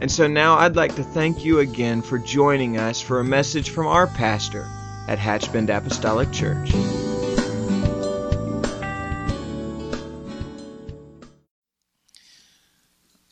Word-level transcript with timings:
And 0.00 0.10
so 0.10 0.26
now 0.26 0.56
I'd 0.56 0.76
like 0.76 0.94
to 0.96 1.02
thank 1.02 1.44
you 1.44 1.58
again 1.58 2.00
for 2.00 2.18
joining 2.18 2.78
us 2.78 3.02
for 3.02 3.20
a 3.20 3.24
message 3.24 3.68
from 3.68 3.86
our 3.86 4.06
pastor 4.06 4.66
at 5.08 5.18
Hatchbend 5.18 5.68
Apostolic 5.68 6.32
Church. 6.32 6.72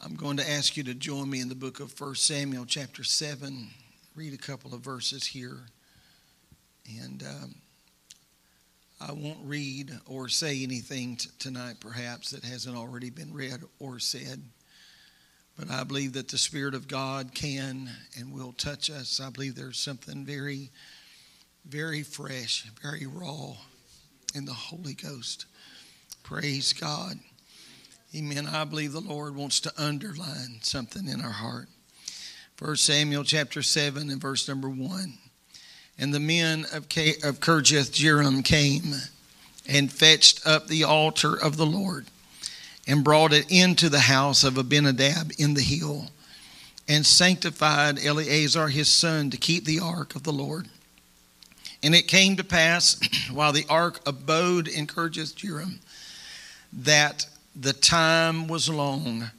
I'm 0.03 0.15
going 0.15 0.37
to 0.37 0.51
ask 0.51 0.77
you 0.77 0.83
to 0.85 0.95
join 0.95 1.31
me 1.31 1.41
in 1.41 1.49
the 1.49 1.55
book 1.55 1.81
of 1.81 1.99
1 1.99 2.15
Samuel, 2.17 2.67
chapter 2.67 3.03
7. 3.03 3.69
Read 4.15 4.35
a 4.35 4.39
couple 4.39 4.75
of 4.75 4.81
verses 4.81 5.25
here. 5.25 5.61
And 7.01 7.23
um, 7.23 7.55
I 9.01 9.13
won't 9.13 9.39
read 9.43 9.91
or 10.05 10.29
say 10.29 10.63
anything 10.63 11.17
t- 11.17 11.31
tonight, 11.39 11.77
perhaps, 11.81 12.33
that 12.33 12.45
hasn't 12.45 12.77
already 12.77 13.09
been 13.09 13.33
read 13.33 13.63
or 13.79 13.99
said. 13.99 14.43
But 15.59 15.73
I 15.73 15.83
believe 15.83 16.13
that 16.13 16.29
the 16.29 16.39
Spirit 16.39 16.75
of 16.75 16.87
God 16.87 17.35
can 17.35 17.91
and 18.17 18.33
will 18.33 18.53
touch 18.53 18.91
us. 18.91 19.21
I 19.21 19.29
believe 19.31 19.57
there's 19.57 19.79
something 19.79 20.25
very, 20.25 20.71
very 21.67 22.05
fresh, 22.05 22.65
very 22.81 23.07
raw 23.07 23.55
in 24.37 24.45
the 24.45 24.53
Holy 24.53 24.95
Ghost. 24.95 25.47
Praise 26.23 26.73
God. 26.73 27.19
Amen. 28.15 28.47
I 28.47 28.65
believe 28.65 28.93
the 28.93 29.01
Lord 29.01 29.35
wants 29.35 29.59
to 29.61 29.73
underline 29.77 30.61
something 30.63 31.09
in 31.09 31.21
our 31.21 31.31
heart. 31.31 31.69
First 32.57 32.85
Samuel 32.85 33.25
chapter 33.25 33.61
7 33.61 34.11
and 34.11 34.21
verse 34.21 34.47
number 34.47 34.69
1. 34.69 35.19
And 35.99 36.15
the 36.15 36.21
men 36.21 36.67
of, 36.73 36.89
K- 36.89 37.17
of 37.25 37.41
Kirjath 37.41 37.91
Jearim 37.91 38.45
came 38.45 38.95
and 39.67 39.91
fetched 39.91 40.47
up 40.47 40.69
the 40.69 40.85
altar 40.85 41.35
of 41.35 41.57
the 41.57 41.67
Lord 41.67 42.07
and 42.89 43.05
brought 43.05 43.35
it 43.35 43.47
into 43.51 43.91
the 43.91 44.01
house 44.01 44.43
of 44.43 44.57
Abinadab 44.57 45.33
in 45.39 45.55
the 45.55 45.61
hill 45.61 46.09
and 46.89 47.05
sanctified 47.05 47.99
Eleazar 48.03 48.69
his 48.69 48.89
son 48.89 49.29
to 49.31 49.37
keep 49.37 49.67
the 49.67 49.79
ark 49.79 50.17
of 50.17 50.23
the 50.23 50.33
Lord. 50.33 50.67
And 51.83 51.95
it 51.95 52.09
came 52.09 52.37
to 52.37 52.45
pass 52.45 52.99
while 53.31 53.53
the 53.53 53.67
ark 53.69 54.01
abode 54.07 54.67
in 54.67 54.87
Kirjath 54.87 55.35
Jearim 55.35 55.79
that 56.73 57.27
the 57.55 57.75
time 57.75 58.49
was 58.49 58.69
long, 58.69 59.31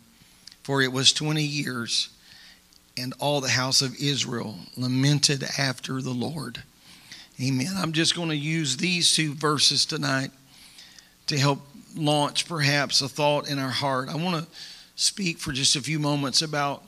for 0.63 0.81
it 0.81 0.91
was 0.91 1.11
20 1.11 1.43
years 1.43 2.09
and 2.97 3.13
all 3.19 3.41
the 3.41 3.49
house 3.49 3.81
of 3.81 3.95
Israel 3.95 4.55
lamented 4.75 5.43
after 5.57 6.01
the 6.01 6.11
Lord. 6.11 6.61
Amen. 7.41 7.73
I'm 7.75 7.93
just 7.93 8.15
going 8.15 8.29
to 8.29 8.35
use 8.35 8.77
these 8.77 9.15
two 9.15 9.33
verses 9.33 9.85
tonight 9.85 10.31
to 11.27 11.37
help 11.37 11.61
launch 11.95 12.47
perhaps 12.47 13.01
a 13.01 13.09
thought 13.09 13.49
in 13.49 13.59
our 13.59 13.69
heart. 13.69 14.09
I 14.09 14.15
want 14.15 14.43
to 14.43 14.51
speak 14.95 15.37
for 15.37 15.51
just 15.51 15.75
a 15.75 15.81
few 15.81 15.99
moments 15.99 16.41
about 16.41 16.83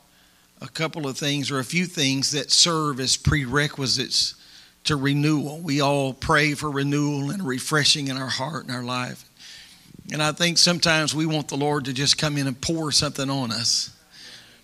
a 0.60 0.68
couple 0.68 1.08
of 1.08 1.18
things 1.18 1.50
or 1.50 1.58
a 1.58 1.64
few 1.64 1.86
things 1.86 2.30
that 2.32 2.50
serve 2.50 3.00
as 3.00 3.16
prerequisites 3.16 4.34
to 4.84 4.96
renewal. 4.96 5.60
We 5.60 5.80
all 5.80 6.12
pray 6.12 6.54
for 6.54 6.70
renewal 6.70 7.30
and 7.30 7.42
refreshing 7.42 8.08
in 8.08 8.16
our 8.16 8.28
heart 8.28 8.66
and 8.66 8.74
our 8.74 8.84
life. 8.84 9.24
And 10.12 10.22
I 10.22 10.32
think 10.32 10.58
sometimes 10.58 11.14
we 11.14 11.26
want 11.26 11.48
the 11.48 11.56
Lord 11.56 11.84
to 11.86 11.92
just 11.92 12.18
come 12.18 12.36
in 12.36 12.46
and 12.46 12.60
pour 12.60 12.92
something 12.92 13.30
on 13.30 13.52
us 13.52 13.92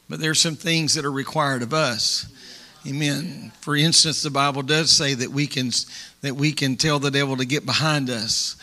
but 0.09 0.21
there's 0.21 0.41
some 0.41 0.57
things 0.57 0.95
that 0.95 1.05
are 1.05 1.13
required 1.13 1.63
of 1.63 1.75
us. 1.75 2.27
Amen. 2.87 3.53
For 3.61 3.77
instance, 3.77 4.23
the 4.23 4.31
Bible 4.31 4.63
does 4.63 4.91
say 4.91 5.15
that 5.15 5.31
we 5.31 5.47
can 5.47 5.71
that 6.23 6.35
we 6.35 6.53
can 6.53 6.77
tell 6.77 6.99
the 6.99 7.11
devil 7.11 7.37
to 7.37 7.45
get 7.45 7.67
behind 7.67 8.09
us. 8.09 8.57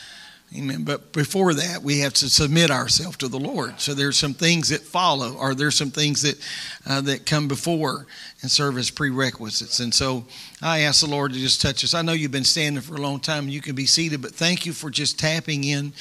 Amen. 0.55 0.83
But 0.83 1.11
before 1.11 1.53
that, 1.53 1.81
we 1.81 1.99
have 1.99 2.13
to 2.13 2.29
submit 2.29 2.71
ourselves 2.71 3.17
to 3.17 3.27
the 3.27 3.39
Lord. 3.39 3.79
So 3.81 3.93
there's 3.93 4.15
some 4.15 4.33
things 4.33 4.69
that 4.69 4.81
follow, 4.81 5.33
or 5.33 5.53
there's 5.53 5.75
some 5.75 5.91
things 5.91 6.21
that 6.21 6.39
uh, 6.85 7.01
that 7.01 7.25
come 7.25 7.47
before 7.47 8.05
and 8.41 8.49
serve 8.49 8.77
as 8.77 8.89
prerequisites. 8.89 9.79
And 9.79 9.93
so 9.93 10.25
I 10.61 10.79
ask 10.81 11.01
the 11.01 11.09
Lord 11.09 11.33
to 11.33 11.39
just 11.39 11.61
touch 11.61 11.83
us. 11.83 11.93
I 11.93 12.03
know 12.03 12.13
you've 12.13 12.31
been 12.31 12.45
standing 12.45 12.81
for 12.81 12.95
a 12.95 13.01
long 13.01 13.19
time. 13.19 13.49
You 13.49 13.59
can 13.59 13.75
be 13.75 13.85
seated, 13.85 14.21
but 14.21 14.31
thank 14.31 14.65
you 14.65 14.71
for 14.71 14.89
just 14.89 15.19
tapping 15.19 15.65
in 15.65 15.91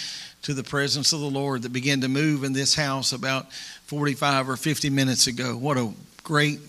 to 0.43 0.55
the 0.55 0.63
presence 0.63 1.13
of 1.13 1.21
the 1.21 1.31
Lord 1.31 1.63
that 1.63 1.73
began 1.73 2.03
to 2.03 2.09
move 2.09 2.45
in 2.45 2.53
this 2.53 2.75
house 2.75 3.13
about 3.13 3.53
45 3.87 4.49
or 4.49 4.57
50 4.57 4.91
minutes 4.91 5.27
ago. 5.27 5.57
What 5.57 5.79
a 5.79 5.91
great 6.23 6.61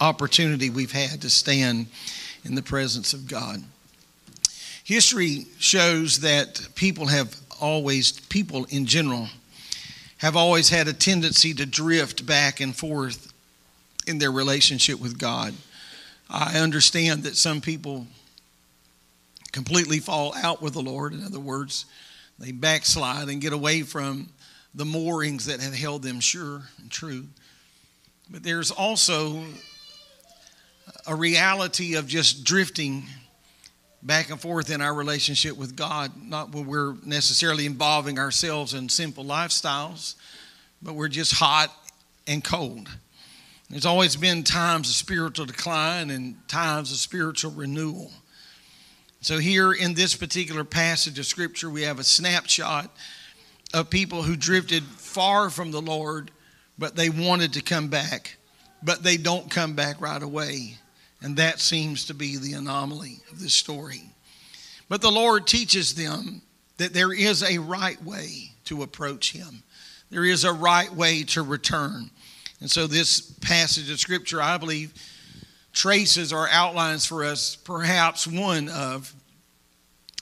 opportunity 0.00 0.68
we've 0.68 0.92
had 0.92 1.22
to 1.22 1.30
stand 1.30 1.86
in 2.44 2.54
the 2.54 2.62
presence 2.62 3.14
of 3.14 3.28
God. 3.28 3.62
History 4.88 5.44
shows 5.58 6.20
that 6.20 6.66
people 6.74 7.08
have 7.08 7.36
always, 7.60 8.10
people 8.10 8.64
in 8.70 8.86
general, 8.86 9.28
have 10.16 10.34
always 10.34 10.70
had 10.70 10.88
a 10.88 10.94
tendency 10.94 11.52
to 11.52 11.66
drift 11.66 12.24
back 12.24 12.60
and 12.60 12.74
forth 12.74 13.30
in 14.06 14.16
their 14.16 14.32
relationship 14.32 14.98
with 14.98 15.18
God. 15.18 15.52
I 16.30 16.58
understand 16.58 17.24
that 17.24 17.36
some 17.36 17.60
people 17.60 18.06
completely 19.52 19.98
fall 19.98 20.34
out 20.42 20.62
with 20.62 20.72
the 20.72 20.80
Lord. 20.80 21.12
In 21.12 21.22
other 21.22 21.38
words, 21.38 21.84
they 22.38 22.52
backslide 22.52 23.28
and 23.28 23.42
get 23.42 23.52
away 23.52 23.82
from 23.82 24.30
the 24.74 24.86
moorings 24.86 25.44
that 25.44 25.60
have 25.60 25.74
held 25.74 26.02
them 26.02 26.18
sure 26.18 26.62
and 26.78 26.90
true. 26.90 27.26
But 28.30 28.42
there's 28.42 28.70
also 28.70 29.44
a 31.06 31.14
reality 31.14 31.94
of 31.94 32.06
just 32.06 32.42
drifting 32.42 33.04
back 34.02 34.30
and 34.30 34.40
forth 34.40 34.70
in 34.70 34.80
our 34.80 34.94
relationship 34.94 35.56
with 35.56 35.74
God, 35.74 36.12
not 36.22 36.52
when 36.52 36.66
we're 36.66 36.94
necessarily 37.04 37.66
involving 37.66 38.18
ourselves 38.18 38.74
in 38.74 38.88
simple 38.88 39.24
lifestyles, 39.24 40.14
but 40.80 40.94
we're 40.94 41.08
just 41.08 41.34
hot 41.34 41.72
and 42.26 42.44
cold. 42.44 42.88
There's 43.70 43.86
always 43.86 44.16
been 44.16 44.44
times 44.44 44.88
of 44.88 44.94
spiritual 44.94 45.46
decline 45.46 46.10
and 46.10 46.36
times 46.48 46.90
of 46.90 46.98
spiritual 46.98 47.50
renewal. 47.50 48.10
So, 49.20 49.38
here 49.38 49.72
in 49.72 49.94
this 49.94 50.14
particular 50.14 50.64
passage 50.64 51.18
of 51.18 51.26
Scripture, 51.26 51.68
we 51.68 51.82
have 51.82 51.98
a 51.98 52.04
snapshot 52.04 52.90
of 53.74 53.90
people 53.90 54.22
who 54.22 54.36
drifted 54.36 54.84
far 54.84 55.50
from 55.50 55.70
the 55.70 55.82
Lord, 55.82 56.30
but 56.78 56.94
they 56.94 57.10
wanted 57.10 57.54
to 57.54 57.62
come 57.62 57.88
back, 57.88 58.36
but 58.82 59.02
they 59.02 59.16
don't 59.16 59.50
come 59.50 59.74
back 59.74 60.00
right 60.00 60.22
away. 60.22 60.78
And 61.20 61.36
that 61.36 61.60
seems 61.60 62.06
to 62.06 62.14
be 62.14 62.36
the 62.36 62.52
anomaly 62.52 63.20
of 63.30 63.40
this 63.40 63.54
story. 63.54 64.02
But 64.88 65.02
the 65.02 65.10
Lord 65.10 65.46
teaches 65.46 65.94
them 65.94 66.42
that 66.76 66.94
there 66.94 67.12
is 67.12 67.42
a 67.42 67.58
right 67.58 68.02
way 68.04 68.52
to 68.66 68.82
approach 68.82 69.32
Him, 69.32 69.62
there 70.10 70.24
is 70.24 70.44
a 70.44 70.52
right 70.52 70.92
way 70.92 71.24
to 71.24 71.42
return. 71.42 72.10
And 72.60 72.70
so, 72.70 72.86
this 72.86 73.20
passage 73.20 73.90
of 73.90 74.00
Scripture, 74.00 74.42
I 74.42 74.56
believe, 74.56 74.92
traces 75.72 76.32
or 76.32 76.48
outlines 76.48 77.06
for 77.06 77.24
us 77.24 77.54
perhaps 77.54 78.26
one 78.26 78.68
of 78.68 79.14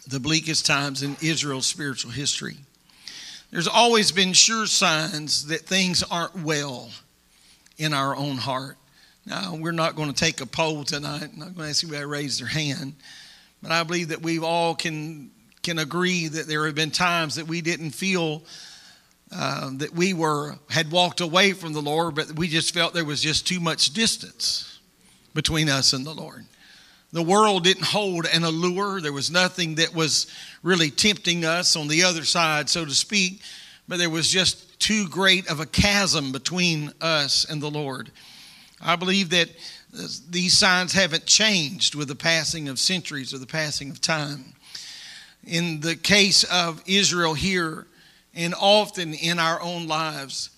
the 0.06 0.20
bleakest 0.20 0.66
times 0.66 1.02
in 1.02 1.16
Israel's 1.22 1.66
spiritual 1.66 2.10
history. 2.10 2.56
There's 3.50 3.68
always 3.68 4.12
been 4.12 4.32
sure 4.32 4.66
signs 4.66 5.46
that 5.46 5.60
things 5.60 6.02
aren't 6.02 6.36
well 6.36 6.90
in 7.78 7.94
our 7.94 8.14
own 8.14 8.36
heart. 8.36 8.76
Now, 9.26 9.56
we're 9.56 9.72
not 9.72 9.96
going 9.96 10.12
to 10.12 10.14
take 10.14 10.40
a 10.40 10.46
poll 10.46 10.84
tonight. 10.84 11.30
I'm 11.32 11.38
not 11.38 11.56
going 11.56 11.66
to 11.66 11.70
ask 11.70 11.82
anybody 11.82 12.02
to 12.02 12.06
raise 12.06 12.38
their 12.38 12.46
hand. 12.46 12.94
But 13.60 13.72
I 13.72 13.82
believe 13.82 14.08
that 14.08 14.22
we 14.22 14.38
all 14.38 14.76
can, 14.76 15.32
can 15.62 15.80
agree 15.80 16.28
that 16.28 16.46
there 16.46 16.64
have 16.66 16.76
been 16.76 16.92
times 16.92 17.34
that 17.34 17.48
we 17.48 17.60
didn't 17.60 17.90
feel 17.90 18.44
uh, 19.34 19.70
that 19.78 19.92
we 19.92 20.14
were 20.14 20.54
had 20.70 20.92
walked 20.92 21.20
away 21.20 21.52
from 21.52 21.72
the 21.72 21.82
Lord, 21.82 22.14
but 22.14 22.36
we 22.36 22.46
just 22.46 22.72
felt 22.72 22.94
there 22.94 23.04
was 23.04 23.20
just 23.20 23.44
too 23.44 23.58
much 23.58 23.92
distance 23.92 24.78
between 25.34 25.68
us 25.68 25.92
and 25.92 26.06
the 26.06 26.14
Lord. 26.14 26.44
The 27.12 27.24
world 27.24 27.64
didn't 27.64 27.86
hold 27.86 28.26
an 28.26 28.44
allure. 28.44 29.00
There 29.00 29.12
was 29.12 29.28
nothing 29.28 29.76
that 29.76 29.92
was 29.92 30.28
really 30.62 30.90
tempting 30.90 31.44
us 31.44 31.74
on 31.74 31.88
the 31.88 32.04
other 32.04 32.24
side, 32.24 32.68
so 32.68 32.84
to 32.84 32.92
speak, 32.92 33.40
but 33.88 33.98
there 33.98 34.10
was 34.10 34.30
just 34.30 34.78
too 34.78 35.08
great 35.08 35.48
of 35.48 35.58
a 35.58 35.66
chasm 35.66 36.30
between 36.30 36.92
us 37.00 37.44
and 37.50 37.60
the 37.60 37.70
Lord. 37.70 38.12
I 38.80 38.96
believe 38.96 39.30
that 39.30 39.48
uh, 39.48 40.06
these 40.28 40.56
signs 40.56 40.92
haven't 40.92 41.26
changed 41.26 41.94
with 41.94 42.08
the 42.08 42.14
passing 42.14 42.68
of 42.68 42.78
centuries 42.78 43.32
or 43.32 43.38
the 43.38 43.46
passing 43.46 43.90
of 43.90 44.00
time. 44.00 44.52
In 45.44 45.80
the 45.80 45.96
case 45.96 46.44
of 46.44 46.82
Israel 46.86 47.34
here, 47.34 47.86
and 48.34 48.54
often 48.60 49.14
in 49.14 49.38
our 49.38 49.60
own 49.62 49.86
lives, 49.86 50.50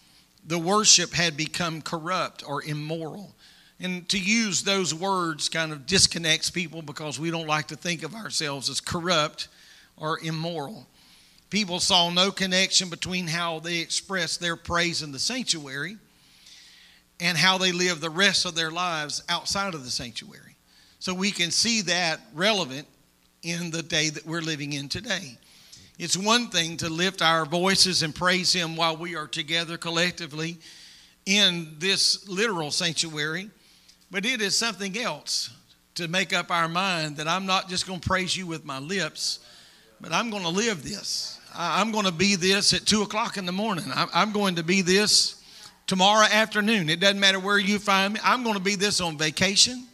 the 0.44 0.58
worship 0.58 1.12
had 1.12 1.36
become 1.36 1.82
corrupt 1.82 2.42
or 2.46 2.62
immoral. 2.64 3.34
And 3.80 4.08
to 4.08 4.18
use 4.18 4.62
those 4.62 4.92
words 4.92 5.48
kind 5.48 5.72
of 5.72 5.86
disconnects 5.86 6.50
people 6.50 6.82
because 6.82 7.20
we 7.20 7.30
don't 7.30 7.46
like 7.46 7.68
to 7.68 7.76
think 7.76 8.02
of 8.02 8.14
ourselves 8.14 8.68
as 8.68 8.80
corrupt 8.80 9.46
or 9.96 10.18
immoral. 10.20 10.88
People 11.50 11.78
saw 11.78 12.10
no 12.10 12.32
connection 12.32 12.88
between 12.88 13.28
how 13.28 13.60
they 13.60 13.78
expressed 13.78 14.40
their 14.40 14.56
praise 14.56 15.02
in 15.02 15.12
the 15.12 15.18
sanctuary 15.18 15.98
and 17.20 17.36
how 17.36 17.58
they 17.58 17.72
live 17.72 18.00
the 18.00 18.10
rest 18.10 18.44
of 18.44 18.54
their 18.54 18.70
lives 18.70 19.22
outside 19.28 19.74
of 19.74 19.84
the 19.84 19.90
sanctuary. 19.90 20.56
So 20.98 21.14
we 21.14 21.30
can 21.30 21.50
see 21.50 21.82
that 21.82 22.20
relevant 22.34 22.86
in 23.42 23.70
the 23.70 23.82
day 23.82 24.10
that 24.10 24.26
we're 24.26 24.40
living 24.40 24.72
in 24.72 24.88
today. 24.88 25.38
It's 25.98 26.16
one 26.16 26.48
thing 26.48 26.76
to 26.78 26.88
lift 26.88 27.22
our 27.22 27.44
voices 27.44 28.02
and 28.02 28.14
praise 28.14 28.52
Him 28.52 28.76
while 28.76 28.96
we 28.96 29.16
are 29.16 29.26
together 29.26 29.76
collectively 29.76 30.58
in 31.26 31.74
this 31.78 32.28
literal 32.28 32.70
sanctuary, 32.70 33.50
but 34.10 34.24
it 34.24 34.40
is 34.40 34.56
something 34.56 34.96
else 34.96 35.50
to 35.96 36.08
make 36.08 36.32
up 36.32 36.50
our 36.50 36.68
mind 36.68 37.16
that 37.16 37.26
I'm 37.26 37.46
not 37.46 37.68
just 37.68 37.86
going 37.86 38.00
to 38.00 38.08
praise 38.08 38.36
you 38.36 38.46
with 38.46 38.64
my 38.64 38.78
lips, 38.78 39.40
but 40.00 40.12
I'm 40.12 40.30
going 40.30 40.44
to 40.44 40.48
live 40.48 40.84
this. 40.84 41.40
I'm 41.54 41.90
going 41.90 42.04
to 42.04 42.12
be 42.12 42.36
this 42.36 42.72
at 42.72 42.86
2 42.86 43.02
o'clock 43.02 43.36
in 43.36 43.46
the 43.46 43.52
morning. 43.52 43.84
I'm 43.94 44.32
going 44.32 44.54
to 44.56 44.62
be 44.62 44.82
this 44.82 45.37
tomorrow 45.88 46.26
afternoon. 46.30 46.88
It 46.90 47.00
doesn't 47.00 47.18
matter 47.18 47.40
where 47.40 47.58
you 47.58 47.80
find 47.80 48.14
me. 48.14 48.20
I'm 48.22 48.44
going 48.44 48.54
to 48.54 48.60
be 48.60 48.76
this 48.76 49.00
on 49.00 49.18
vacation. 49.18 49.84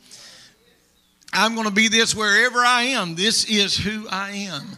I'm 1.32 1.54
going 1.54 1.66
to 1.66 1.72
be 1.72 1.88
this 1.88 2.14
wherever 2.14 2.58
I 2.58 2.82
am. 2.82 3.14
This 3.14 3.44
is 3.46 3.76
who 3.76 4.06
I 4.10 4.30
am. 4.32 4.76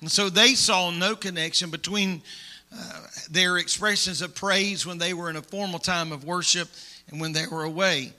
And 0.00 0.12
so 0.12 0.28
they 0.30 0.54
saw 0.54 0.90
no 0.90 1.16
connection 1.16 1.70
between 1.70 2.22
uh, 2.74 3.02
their 3.30 3.56
expressions 3.56 4.22
of 4.22 4.34
praise 4.34 4.86
when 4.86 4.98
they 4.98 5.14
were 5.14 5.28
in 5.28 5.36
a 5.36 5.42
formal 5.42 5.78
time 5.78 6.12
of 6.12 6.24
worship 6.24 6.68
and 7.08 7.20
when 7.20 7.32
they 7.32 7.46
were 7.46 7.64
away. 7.64 8.12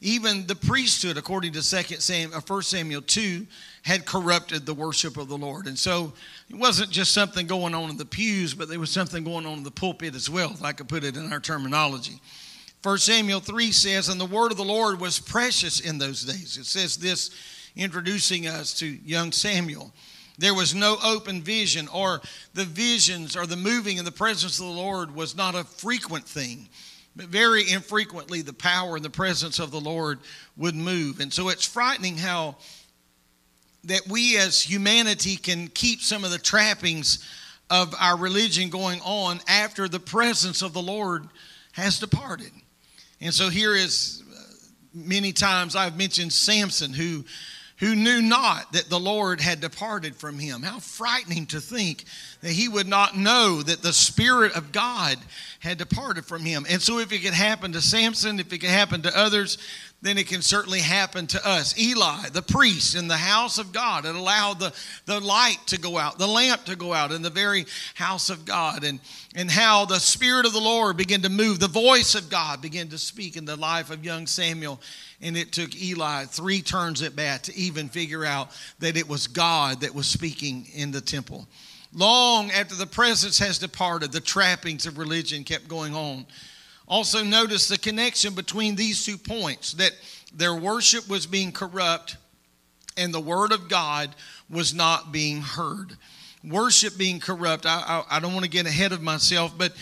Even 0.00 0.46
the 0.46 0.54
priesthood, 0.54 1.16
according 1.16 1.52
to 1.52 1.62
2 1.62 1.96
Samuel, 1.96 2.40
1 2.40 2.62
Samuel 2.62 3.02
2, 3.02 3.46
had 3.88 4.04
corrupted 4.04 4.66
the 4.66 4.74
worship 4.74 5.16
of 5.16 5.28
the 5.28 5.38
Lord. 5.38 5.66
And 5.66 5.78
so 5.78 6.12
it 6.50 6.56
wasn't 6.56 6.90
just 6.90 7.14
something 7.14 7.46
going 7.46 7.74
on 7.74 7.88
in 7.88 7.96
the 7.96 8.04
pews, 8.04 8.52
but 8.52 8.68
there 8.68 8.78
was 8.78 8.90
something 8.90 9.24
going 9.24 9.46
on 9.46 9.56
in 9.56 9.64
the 9.64 9.70
pulpit 9.70 10.14
as 10.14 10.28
well, 10.28 10.50
if 10.50 10.62
I 10.62 10.72
could 10.72 10.90
put 10.90 11.04
it 11.04 11.16
in 11.16 11.32
our 11.32 11.40
terminology. 11.40 12.20
1 12.82 12.98
Samuel 12.98 13.40
3 13.40 13.72
says, 13.72 14.10
And 14.10 14.20
the 14.20 14.26
word 14.26 14.52
of 14.52 14.58
the 14.58 14.62
Lord 14.62 15.00
was 15.00 15.18
precious 15.18 15.80
in 15.80 15.96
those 15.96 16.22
days. 16.22 16.58
It 16.58 16.66
says 16.66 16.98
this, 16.98 17.30
introducing 17.76 18.46
us 18.46 18.78
to 18.80 18.86
young 18.86 19.32
Samuel. 19.32 19.94
There 20.36 20.52
was 20.52 20.74
no 20.74 20.98
open 21.02 21.40
vision, 21.40 21.88
or 21.88 22.20
the 22.52 22.66
visions 22.66 23.36
or 23.36 23.46
the 23.46 23.56
moving 23.56 23.96
in 23.96 24.04
the 24.04 24.12
presence 24.12 24.58
of 24.58 24.66
the 24.66 24.70
Lord 24.70 25.14
was 25.14 25.34
not 25.34 25.54
a 25.54 25.64
frequent 25.64 26.26
thing. 26.26 26.68
But 27.16 27.28
very 27.28 27.70
infrequently, 27.70 28.42
the 28.42 28.52
power 28.52 28.96
and 28.96 29.04
the 29.04 29.08
presence 29.08 29.58
of 29.58 29.70
the 29.70 29.80
Lord 29.80 30.18
would 30.58 30.76
move. 30.76 31.20
And 31.20 31.32
so 31.32 31.48
it's 31.48 31.64
frightening 31.64 32.18
how 32.18 32.56
that 33.84 34.02
we 34.08 34.36
as 34.36 34.60
humanity 34.62 35.36
can 35.36 35.68
keep 35.68 36.00
some 36.00 36.24
of 36.24 36.30
the 36.30 36.38
trappings 36.38 37.24
of 37.70 37.94
our 37.98 38.16
religion 38.16 38.70
going 38.70 39.00
on 39.02 39.40
after 39.46 39.88
the 39.88 40.00
presence 40.00 40.62
of 40.62 40.72
the 40.72 40.82
Lord 40.82 41.28
has 41.72 41.98
departed. 41.98 42.50
And 43.20 43.32
so 43.32 43.48
here 43.48 43.74
is 43.74 44.22
uh, 44.30 44.40
many 44.94 45.32
times 45.32 45.76
I've 45.76 45.96
mentioned 45.96 46.32
Samson 46.32 46.92
who 46.92 47.24
who 47.78 47.94
knew 47.94 48.20
not 48.20 48.72
that 48.72 48.90
the 48.90 48.98
Lord 48.98 49.40
had 49.40 49.60
departed 49.60 50.16
from 50.16 50.38
him. 50.38 50.62
How 50.62 50.80
frightening 50.80 51.46
to 51.46 51.60
think 51.60 52.04
that 52.40 52.50
he 52.50 52.68
would 52.68 52.88
not 52.88 53.16
know 53.16 53.62
that 53.62 53.82
the 53.82 53.92
Spirit 53.92 54.56
of 54.56 54.72
God 54.72 55.16
had 55.60 55.78
departed 55.78 56.24
from 56.24 56.44
him. 56.44 56.66
And 56.68 56.82
so, 56.82 56.98
if 56.98 57.12
it 57.12 57.22
could 57.22 57.34
happen 57.34 57.72
to 57.72 57.80
Samson, 57.80 58.40
if 58.40 58.52
it 58.52 58.58
could 58.58 58.70
happen 58.70 59.02
to 59.02 59.16
others, 59.16 59.58
then 60.00 60.16
it 60.16 60.28
can 60.28 60.42
certainly 60.42 60.78
happen 60.78 61.26
to 61.26 61.48
us. 61.48 61.76
Eli, 61.76 62.28
the 62.28 62.42
priest 62.42 62.94
in 62.94 63.08
the 63.08 63.16
house 63.16 63.58
of 63.58 63.72
God, 63.72 64.04
had 64.04 64.14
allowed 64.14 64.60
the, 64.60 64.72
the 65.06 65.18
light 65.18 65.58
to 65.66 65.78
go 65.78 65.98
out, 65.98 66.18
the 66.18 66.26
lamp 66.26 66.64
to 66.66 66.76
go 66.76 66.94
out 66.94 67.10
in 67.10 67.22
the 67.22 67.30
very 67.30 67.66
house 67.94 68.30
of 68.30 68.44
God, 68.44 68.84
and, 68.84 69.00
and 69.34 69.50
how 69.50 69.86
the 69.86 69.98
Spirit 69.98 70.46
of 70.46 70.52
the 70.52 70.60
Lord 70.60 70.96
began 70.96 71.22
to 71.22 71.28
move, 71.28 71.58
the 71.58 71.66
voice 71.66 72.14
of 72.14 72.30
God 72.30 72.62
began 72.62 72.88
to 72.88 72.98
speak 72.98 73.36
in 73.36 73.44
the 73.44 73.56
life 73.56 73.90
of 73.90 74.04
young 74.04 74.28
Samuel. 74.28 74.80
And 75.20 75.36
it 75.36 75.50
took 75.50 75.74
Eli 75.74 76.26
three 76.26 76.62
turns 76.62 77.02
at 77.02 77.16
bat 77.16 77.42
to 77.44 77.56
even 77.56 77.88
figure 77.88 78.24
out 78.24 78.50
that 78.78 78.96
it 78.96 79.08
was 79.08 79.26
God 79.26 79.80
that 79.80 79.94
was 79.94 80.06
speaking 80.06 80.68
in 80.74 80.92
the 80.92 81.00
temple. 81.00 81.48
Long 81.92 82.52
after 82.52 82.76
the 82.76 82.86
presence 82.86 83.38
has 83.40 83.58
departed, 83.58 84.12
the 84.12 84.20
trappings 84.20 84.86
of 84.86 84.96
religion 84.96 85.42
kept 85.42 85.66
going 85.66 85.96
on. 85.96 86.26
Also, 86.88 87.22
notice 87.22 87.68
the 87.68 87.76
connection 87.76 88.34
between 88.34 88.74
these 88.74 89.04
two 89.04 89.18
points 89.18 89.74
that 89.74 89.92
their 90.34 90.54
worship 90.54 91.06
was 91.08 91.26
being 91.26 91.52
corrupt 91.52 92.16
and 92.96 93.12
the 93.12 93.20
word 93.20 93.52
of 93.52 93.68
God 93.68 94.14
was 94.48 94.74
not 94.74 95.12
being 95.12 95.42
heard. 95.42 95.96
Worship 96.42 96.96
being 96.96 97.20
corrupt, 97.20 97.66
I, 97.66 98.04
I, 98.10 98.16
I 98.16 98.20
don't 98.20 98.32
want 98.32 98.44
to 98.44 98.50
get 98.50 98.66
ahead 98.66 98.92
of 98.92 99.02
myself, 99.02 99.52
but, 99.56 99.72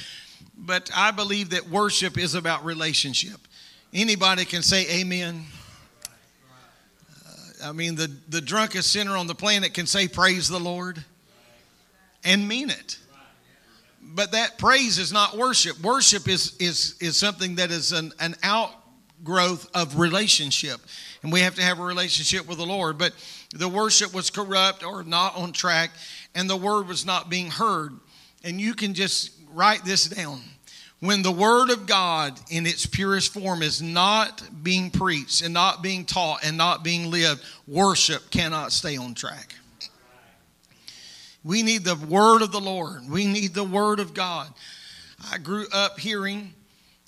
but 0.58 0.90
I 0.94 1.12
believe 1.12 1.50
that 1.50 1.68
worship 1.68 2.18
is 2.18 2.34
about 2.34 2.64
relationship. 2.64 3.38
Anybody 3.94 4.44
can 4.44 4.62
say 4.62 5.00
amen. 5.00 5.44
Uh, 7.24 7.68
I 7.68 7.72
mean, 7.72 7.94
the, 7.94 8.10
the 8.28 8.40
drunkest 8.40 8.90
sinner 8.90 9.16
on 9.16 9.28
the 9.28 9.34
planet 9.34 9.74
can 9.74 9.86
say, 9.86 10.08
Praise 10.08 10.48
the 10.48 10.60
Lord, 10.60 11.04
and 12.24 12.48
mean 12.48 12.70
it 12.70 12.98
but 14.14 14.32
that 14.32 14.58
praise 14.58 14.98
is 14.98 15.12
not 15.12 15.36
worship. 15.36 15.80
Worship 15.80 16.28
is 16.28 16.56
is 16.58 16.96
is 17.00 17.16
something 17.16 17.56
that 17.56 17.70
is 17.70 17.92
an, 17.92 18.12
an 18.20 18.34
outgrowth 18.42 19.68
of 19.74 19.98
relationship. 19.98 20.80
And 21.22 21.32
we 21.32 21.40
have 21.40 21.54
to 21.56 21.62
have 21.62 21.80
a 21.80 21.84
relationship 21.84 22.46
with 22.48 22.58
the 22.58 22.66
Lord. 22.66 22.98
But 22.98 23.12
the 23.54 23.68
worship 23.68 24.14
was 24.14 24.30
corrupt 24.30 24.84
or 24.84 25.02
not 25.02 25.36
on 25.36 25.52
track, 25.52 25.90
and 26.34 26.48
the 26.48 26.56
word 26.56 26.86
was 26.86 27.04
not 27.04 27.28
being 27.28 27.50
heard. 27.50 27.92
And 28.44 28.60
you 28.60 28.74
can 28.74 28.94
just 28.94 29.32
write 29.52 29.84
this 29.84 30.06
down. 30.06 30.40
When 31.00 31.22
the 31.22 31.32
word 31.32 31.70
of 31.70 31.86
God 31.86 32.38
in 32.50 32.66
its 32.66 32.86
purest 32.86 33.34
form 33.34 33.62
is 33.62 33.82
not 33.82 34.42
being 34.62 34.90
preached 34.90 35.42
and 35.42 35.52
not 35.52 35.82
being 35.82 36.06
taught 36.06 36.40
and 36.42 36.56
not 36.56 36.82
being 36.82 37.10
lived, 37.10 37.42
worship 37.66 38.30
cannot 38.30 38.72
stay 38.72 38.96
on 38.96 39.14
track. 39.14 39.54
We 41.46 41.62
need 41.62 41.84
the 41.84 41.94
word 41.94 42.42
of 42.42 42.50
the 42.50 42.60
Lord. 42.60 43.08
We 43.08 43.24
need 43.24 43.54
the 43.54 43.62
word 43.62 44.00
of 44.00 44.14
God. 44.14 44.52
I 45.30 45.38
grew 45.38 45.66
up 45.72 45.96
hearing 45.96 46.52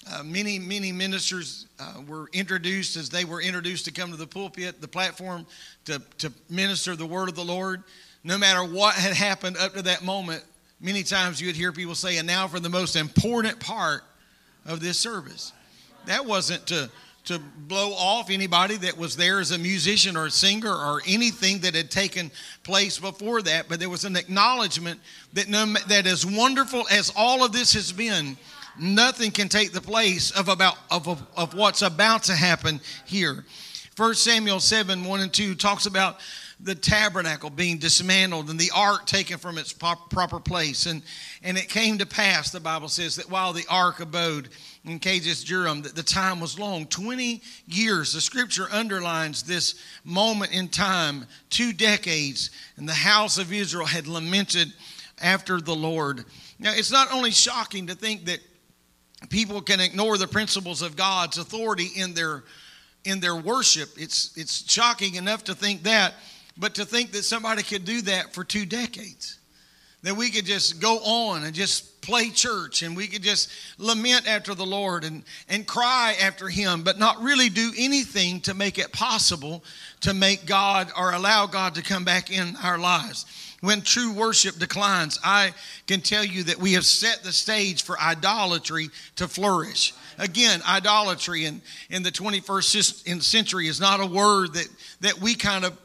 uh, 0.08 0.22
many, 0.22 0.60
many 0.60 0.92
ministers 0.92 1.66
uh, 1.80 2.02
were 2.06 2.30
introduced 2.32 2.96
as 2.96 3.08
they 3.08 3.24
were 3.24 3.42
introduced 3.42 3.86
to 3.86 3.90
come 3.90 4.12
to 4.12 4.16
the 4.16 4.28
pulpit, 4.28 4.80
the 4.80 4.86
platform, 4.86 5.44
to, 5.86 6.00
to 6.18 6.32
minister 6.48 6.94
the 6.94 7.04
word 7.04 7.28
of 7.28 7.34
the 7.34 7.44
Lord. 7.44 7.82
No 8.22 8.38
matter 8.38 8.62
what 8.62 8.94
had 8.94 9.12
happened 9.12 9.56
up 9.56 9.74
to 9.74 9.82
that 9.82 10.04
moment, 10.04 10.44
many 10.80 11.02
times 11.02 11.40
you 11.40 11.48
would 11.48 11.56
hear 11.56 11.72
people 11.72 11.96
say, 11.96 12.18
and 12.18 12.26
now 12.26 12.46
for 12.46 12.60
the 12.60 12.68
most 12.68 12.94
important 12.94 13.58
part 13.58 14.04
of 14.64 14.78
this 14.78 14.98
service. 14.98 15.52
That 16.06 16.26
wasn't 16.26 16.64
to 16.68 16.88
to 17.28 17.38
blow 17.38 17.92
off 17.92 18.30
anybody 18.30 18.76
that 18.78 18.96
was 18.96 19.16
there 19.16 19.38
as 19.38 19.50
a 19.50 19.58
musician 19.58 20.16
or 20.16 20.26
a 20.26 20.30
singer 20.30 20.72
or 20.72 21.02
anything 21.06 21.60
that 21.60 21.74
had 21.74 21.90
taken 21.90 22.30
place 22.62 22.98
before 22.98 23.42
that, 23.42 23.68
but 23.68 23.78
there 23.78 23.90
was 23.90 24.04
an 24.04 24.16
acknowledgement 24.16 24.98
that 25.34 25.48
no, 25.48 25.66
that 25.88 26.06
as 26.06 26.24
wonderful 26.24 26.84
as 26.90 27.12
all 27.14 27.44
of 27.44 27.52
this 27.52 27.74
has 27.74 27.92
been, 27.92 28.36
nothing 28.80 29.30
can 29.30 29.48
take 29.48 29.72
the 29.72 29.80
place 29.80 30.30
of 30.30 30.48
about 30.48 30.76
of, 30.90 31.06
of, 31.06 31.22
of 31.36 31.54
what's 31.54 31.82
about 31.82 32.22
to 32.24 32.34
happen 32.34 32.80
here. 33.04 33.44
First 33.94 34.24
Samuel 34.24 34.60
7, 34.60 35.04
1 35.04 35.20
and 35.20 35.32
2 35.32 35.54
talks 35.54 35.84
about 35.84 36.18
the 36.60 36.74
tabernacle 36.74 37.50
being 37.50 37.78
dismantled 37.78 38.50
and 38.50 38.58
the 38.58 38.70
ark 38.74 39.06
taken 39.06 39.38
from 39.38 39.58
its 39.58 39.72
proper 39.72 40.40
place. 40.40 40.86
And, 40.86 41.02
and 41.42 41.56
it 41.56 41.68
came 41.68 41.98
to 41.98 42.06
pass, 42.06 42.50
the 42.50 42.60
Bible 42.60 42.88
says, 42.88 43.16
that 43.16 43.30
while 43.30 43.52
the 43.52 43.66
ark 43.68 44.00
abode 44.00 44.48
in 44.88 44.98
Kadesh 44.98 45.44
Jearim 45.44 45.82
that 45.82 45.94
the 45.94 46.02
time 46.02 46.40
was 46.40 46.58
long 46.58 46.86
20 46.86 47.40
years. 47.66 48.12
The 48.12 48.20
scripture 48.20 48.66
underlines 48.70 49.42
this 49.42 49.74
moment 50.04 50.52
in 50.52 50.68
time, 50.68 51.26
two 51.50 51.72
decades, 51.72 52.50
and 52.76 52.88
the 52.88 52.94
house 52.94 53.38
of 53.38 53.52
Israel 53.52 53.86
had 53.86 54.06
lamented 54.06 54.72
after 55.20 55.60
the 55.60 55.74
Lord. 55.74 56.24
Now, 56.58 56.72
it's 56.74 56.92
not 56.92 57.12
only 57.12 57.30
shocking 57.30 57.86
to 57.88 57.94
think 57.94 58.24
that 58.26 58.40
people 59.28 59.60
can 59.60 59.80
ignore 59.80 60.16
the 60.16 60.28
principles 60.28 60.82
of 60.82 60.96
God's 60.96 61.38
authority 61.38 61.88
in 61.96 62.14
their 62.14 62.44
in 63.04 63.20
their 63.20 63.36
worship. 63.36 63.90
It's 63.96 64.36
it's 64.36 64.70
shocking 64.70 65.14
enough 65.14 65.44
to 65.44 65.54
think 65.54 65.84
that, 65.84 66.14
but 66.56 66.74
to 66.76 66.84
think 66.84 67.12
that 67.12 67.24
somebody 67.24 67.62
could 67.62 67.84
do 67.84 68.02
that 68.02 68.34
for 68.34 68.44
two 68.44 68.66
decades. 68.66 69.37
That 70.02 70.16
we 70.16 70.30
could 70.30 70.46
just 70.46 70.80
go 70.80 70.98
on 70.98 71.42
and 71.44 71.54
just 71.54 72.00
play 72.00 72.30
church 72.30 72.82
and 72.82 72.96
we 72.96 73.06
could 73.06 73.22
just 73.22 73.50
lament 73.78 74.26
after 74.26 74.54
the 74.54 74.64
Lord 74.64 75.04
and, 75.04 75.24
and 75.48 75.66
cry 75.66 76.14
after 76.22 76.48
Him, 76.48 76.82
but 76.82 76.98
not 76.98 77.20
really 77.20 77.48
do 77.50 77.72
anything 77.76 78.40
to 78.42 78.54
make 78.54 78.78
it 78.78 78.92
possible 78.92 79.62
to 80.00 80.14
make 80.14 80.46
God 80.46 80.90
or 80.96 81.12
allow 81.12 81.46
God 81.46 81.74
to 81.74 81.82
come 81.82 82.04
back 82.04 82.30
in 82.30 82.56
our 82.62 82.78
lives. 82.78 83.26
when 83.60 83.82
true 83.82 84.12
worship 84.12 84.56
declines, 84.56 85.18
I 85.24 85.52
can 85.88 86.00
tell 86.00 86.24
you 86.24 86.44
that 86.44 86.58
we 86.58 86.74
have 86.74 86.86
set 86.86 87.24
the 87.24 87.32
stage 87.32 87.82
for 87.82 88.00
idolatry 88.00 88.90
to 89.16 89.26
flourish. 89.26 89.92
Again, 90.16 90.62
idolatry 90.66 91.44
in, 91.44 91.60
in 91.90 92.04
the 92.04 92.12
21st 92.12 93.22
century 93.22 93.66
is 93.66 93.80
not 93.80 94.00
a 94.00 94.06
word 94.06 94.54
that, 94.54 94.68
that 95.00 95.20
we 95.20 95.34
kind 95.34 95.64
of 95.64 95.76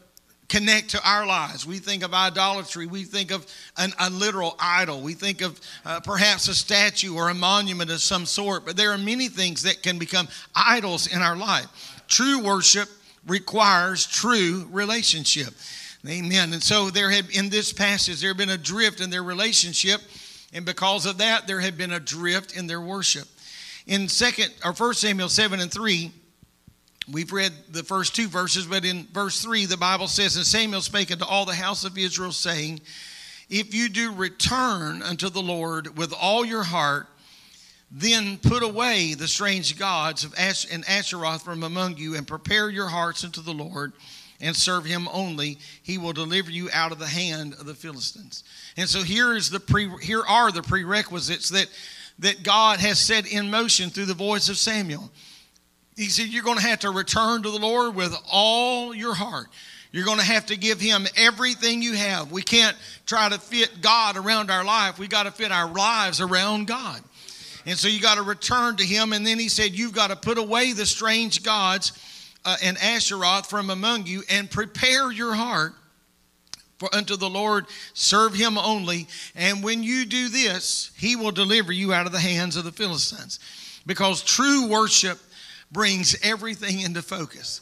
connect 0.53 0.91
to 0.91 1.01
our 1.03 1.25
lives. 1.25 1.65
We 1.65 1.79
think 1.79 2.03
of 2.03 2.13
idolatry, 2.13 2.85
we 2.85 3.05
think 3.05 3.31
of 3.31 3.47
an, 3.75 3.91
a 3.99 4.11
literal 4.11 4.55
idol, 4.59 5.01
we 5.01 5.15
think 5.15 5.41
of 5.41 5.59
uh, 5.83 5.99
perhaps 6.01 6.47
a 6.47 6.53
statue 6.53 7.15
or 7.15 7.29
a 7.29 7.33
monument 7.33 7.89
of 7.89 8.01
some 8.01 8.27
sort, 8.27 8.63
but 8.63 8.77
there 8.77 8.91
are 8.91 8.97
many 8.99 9.29
things 9.29 9.63
that 9.63 9.81
can 9.81 9.97
become 9.97 10.27
idols 10.55 11.07
in 11.07 11.23
our 11.23 11.35
life. 11.35 11.65
True 12.07 12.43
worship 12.43 12.87
requires 13.25 14.05
true 14.05 14.67
relationship. 14.71 15.55
Amen. 16.07 16.53
And 16.53 16.61
so 16.61 16.91
there 16.91 17.09
had 17.09 17.31
in 17.31 17.49
this 17.49 17.73
passage 17.73 18.21
there 18.21 18.29
had 18.29 18.37
been 18.37 18.51
a 18.51 18.57
drift 18.57 19.01
in 19.01 19.09
their 19.09 19.23
relationship, 19.23 20.01
and 20.53 20.65
because 20.65 21.07
of 21.07 21.17
that, 21.17 21.47
there 21.47 21.61
had 21.61 21.79
been 21.79 21.93
a 21.93 21.99
drift 21.99 22.55
in 22.55 22.67
their 22.67 22.81
worship. 22.81 23.27
In 23.87 24.07
second 24.07 24.53
or 24.63 24.73
first 24.73 25.01
Samuel 25.01 25.29
7 25.29 25.59
and 25.59 25.71
3, 25.71 26.11
We've 27.11 27.33
read 27.33 27.51
the 27.69 27.83
first 27.83 28.15
two 28.15 28.27
verses, 28.27 28.65
but 28.65 28.85
in 28.85 29.07
verse 29.11 29.41
3, 29.41 29.65
the 29.65 29.75
Bible 29.75 30.07
says, 30.07 30.37
And 30.37 30.45
Samuel 30.45 30.81
spake 30.81 31.11
unto 31.11 31.25
all 31.25 31.45
the 31.45 31.53
house 31.53 31.83
of 31.83 31.97
Israel, 31.97 32.31
saying, 32.31 32.79
If 33.49 33.73
you 33.73 33.89
do 33.89 34.13
return 34.13 35.01
unto 35.01 35.29
the 35.29 35.41
Lord 35.41 35.97
with 35.97 36.13
all 36.13 36.45
your 36.45 36.63
heart, 36.63 37.07
then 37.91 38.37
put 38.37 38.63
away 38.63 39.15
the 39.15 39.27
strange 39.27 39.77
gods 39.77 40.23
of 40.23 40.33
Ash- 40.37 40.65
and 40.71 40.85
Asheroth 40.85 41.43
from 41.43 41.63
among 41.63 41.97
you, 41.97 42.15
and 42.15 42.25
prepare 42.25 42.69
your 42.69 42.87
hearts 42.87 43.25
unto 43.25 43.41
the 43.41 43.53
Lord, 43.53 43.91
and 44.39 44.55
serve 44.55 44.85
him 44.85 45.09
only. 45.11 45.59
He 45.83 45.97
will 45.97 46.13
deliver 46.13 46.51
you 46.51 46.69
out 46.71 46.93
of 46.93 46.99
the 46.99 47.07
hand 47.07 47.53
of 47.59 47.65
the 47.65 47.75
Philistines. 47.75 48.45
And 48.77 48.87
so 48.87 49.03
here 49.03 49.35
is 49.35 49.49
the 49.49 49.59
pre- 49.59 50.01
here 50.01 50.23
are 50.25 50.53
the 50.53 50.63
prerequisites 50.63 51.49
that, 51.49 51.67
that 52.19 52.43
God 52.43 52.79
has 52.79 52.97
set 52.97 53.29
in 53.29 53.51
motion 53.51 53.89
through 53.89 54.05
the 54.05 54.13
voice 54.13 54.47
of 54.47 54.57
Samuel. 54.57 55.11
He 55.95 56.09
said, 56.09 56.27
You're 56.27 56.43
going 56.43 56.57
to 56.57 56.63
have 56.63 56.79
to 56.79 56.89
return 56.89 57.43
to 57.43 57.51
the 57.51 57.59
Lord 57.59 57.95
with 57.95 58.15
all 58.31 58.93
your 58.93 59.13
heart. 59.13 59.47
You're 59.91 60.05
going 60.05 60.19
to 60.19 60.25
have 60.25 60.47
to 60.47 60.57
give 60.57 60.81
Him 60.81 61.05
everything 61.15 61.81
you 61.81 61.93
have. 61.93 62.31
We 62.31 62.41
can't 62.41 62.75
try 63.05 63.29
to 63.29 63.39
fit 63.39 63.81
God 63.81 64.17
around 64.17 64.49
our 64.49 64.63
life. 64.63 64.97
We 64.97 65.07
got 65.07 65.23
to 65.23 65.31
fit 65.31 65.51
our 65.51 65.71
lives 65.71 66.19
around 66.19 66.67
God. 66.67 67.01
And 67.65 67.77
so 67.77 67.87
you 67.87 68.01
got 68.01 68.15
to 68.15 68.23
return 68.23 68.75
to 68.77 68.83
Him. 68.83 69.13
And 69.13 69.25
then 69.25 69.37
He 69.37 69.49
said, 69.49 69.71
You've 69.71 69.93
got 69.93 70.09
to 70.09 70.15
put 70.15 70.37
away 70.37 70.73
the 70.73 70.85
strange 70.85 71.43
gods 71.43 71.91
uh, 72.45 72.57
and 72.63 72.77
Asheroth 72.77 73.45
from 73.45 73.69
among 73.69 74.07
you 74.07 74.23
and 74.29 74.49
prepare 74.49 75.11
your 75.11 75.33
heart 75.33 75.73
for 76.83 76.93
unto 76.93 77.15
the 77.15 77.29
Lord, 77.29 77.65
serve 77.93 78.33
him 78.33 78.57
only. 78.57 79.07
And 79.35 79.63
when 79.63 79.83
you 79.83 80.05
do 80.05 80.27
this, 80.27 80.91
he 80.97 81.15
will 81.15 81.31
deliver 81.31 81.71
you 81.71 81.93
out 81.93 82.07
of 82.07 82.11
the 82.11 82.19
hands 82.19 82.57
of 82.57 82.65
the 82.65 82.73
Philistines. 82.73 83.39
Because 83.85 84.21
true 84.21 84.67
worship 84.67 85.17
brings 85.73 86.15
everything 86.23 86.79
into 86.81 87.01
focus. 87.01 87.61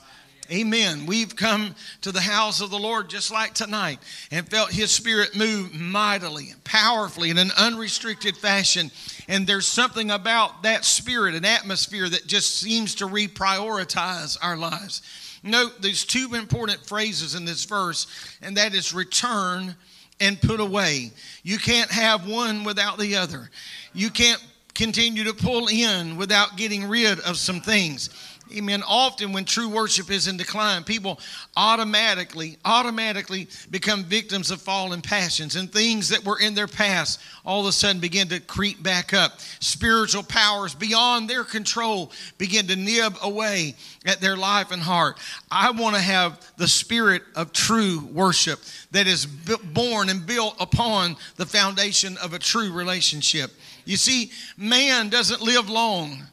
Amen. 0.51 1.05
We've 1.05 1.33
come 1.33 1.75
to 2.01 2.11
the 2.11 2.19
house 2.19 2.59
of 2.59 2.71
the 2.71 2.77
Lord 2.77 3.09
just 3.09 3.31
like 3.31 3.53
tonight 3.53 3.99
and 4.31 4.47
felt 4.47 4.69
His 4.69 4.91
Spirit 4.91 5.33
move 5.33 5.73
mightily, 5.73 6.49
and 6.49 6.61
powerfully, 6.65 7.29
in 7.29 7.37
an 7.37 7.51
unrestricted 7.57 8.35
fashion. 8.35 8.91
And 9.29 9.47
there's 9.47 9.65
something 9.65 10.11
about 10.11 10.63
that 10.63 10.83
spirit 10.83 11.35
and 11.35 11.45
atmosphere 11.45 12.09
that 12.09 12.27
just 12.27 12.57
seems 12.59 12.95
to 12.95 13.07
reprioritize 13.07 14.37
our 14.41 14.57
lives. 14.57 15.01
Note 15.41 15.81
there's 15.81 16.03
two 16.03 16.33
important 16.33 16.85
phrases 16.85 17.33
in 17.33 17.45
this 17.45 17.63
verse, 17.63 18.07
and 18.41 18.57
that 18.57 18.75
is 18.75 18.93
return 18.93 19.75
and 20.19 20.39
put 20.41 20.59
away. 20.59 21.11
You 21.43 21.59
can't 21.59 21.89
have 21.89 22.27
one 22.27 22.65
without 22.65 22.99
the 22.99 23.15
other. 23.15 23.49
You 23.93 24.09
can't 24.09 24.43
continue 24.73 25.23
to 25.25 25.33
pull 25.33 25.67
in 25.67 26.17
without 26.17 26.57
getting 26.57 26.85
rid 26.85 27.19
of 27.21 27.37
some 27.37 27.61
things. 27.61 28.09
Amen. 28.55 28.83
Often 28.85 29.31
when 29.31 29.45
true 29.45 29.69
worship 29.69 30.11
is 30.11 30.27
in 30.27 30.35
decline, 30.35 30.83
people 30.83 31.19
automatically, 31.55 32.57
automatically 32.65 33.47
become 33.69 34.03
victims 34.03 34.51
of 34.51 34.61
fallen 34.61 35.01
passions 35.01 35.55
and 35.55 35.71
things 35.71 36.09
that 36.09 36.25
were 36.25 36.39
in 36.39 36.53
their 36.53 36.67
past 36.67 37.21
all 37.45 37.61
of 37.61 37.67
a 37.67 37.71
sudden 37.71 38.01
begin 38.01 38.27
to 38.29 38.39
creep 38.39 38.81
back 38.83 39.13
up. 39.13 39.39
Spiritual 39.59 40.23
powers 40.23 40.75
beyond 40.75 41.29
their 41.29 41.43
control 41.43 42.11
begin 42.37 42.67
to 42.67 42.75
nib 42.75 43.15
away 43.23 43.75
at 44.05 44.19
their 44.19 44.35
life 44.35 44.71
and 44.71 44.81
heart. 44.81 45.17
I 45.49 45.71
want 45.71 45.95
to 45.95 46.01
have 46.01 46.39
the 46.57 46.67
spirit 46.67 47.23
of 47.35 47.53
true 47.53 48.07
worship 48.11 48.59
that 48.91 49.07
is 49.07 49.25
born 49.25 50.09
and 50.09 50.25
built 50.25 50.55
upon 50.59 51.15
the 51.37 51.45
foundation 51.45 52.17
of 52.17 52.33
a 52.33 52.39
true 52.39 52.71
relationship. 52.71 53.51
You 53.85 53.97
see, 53.97 54.31
man 54.57 55.09
doesn't 55.09 55.41
live 55.41 55.69
long 55.69 56.23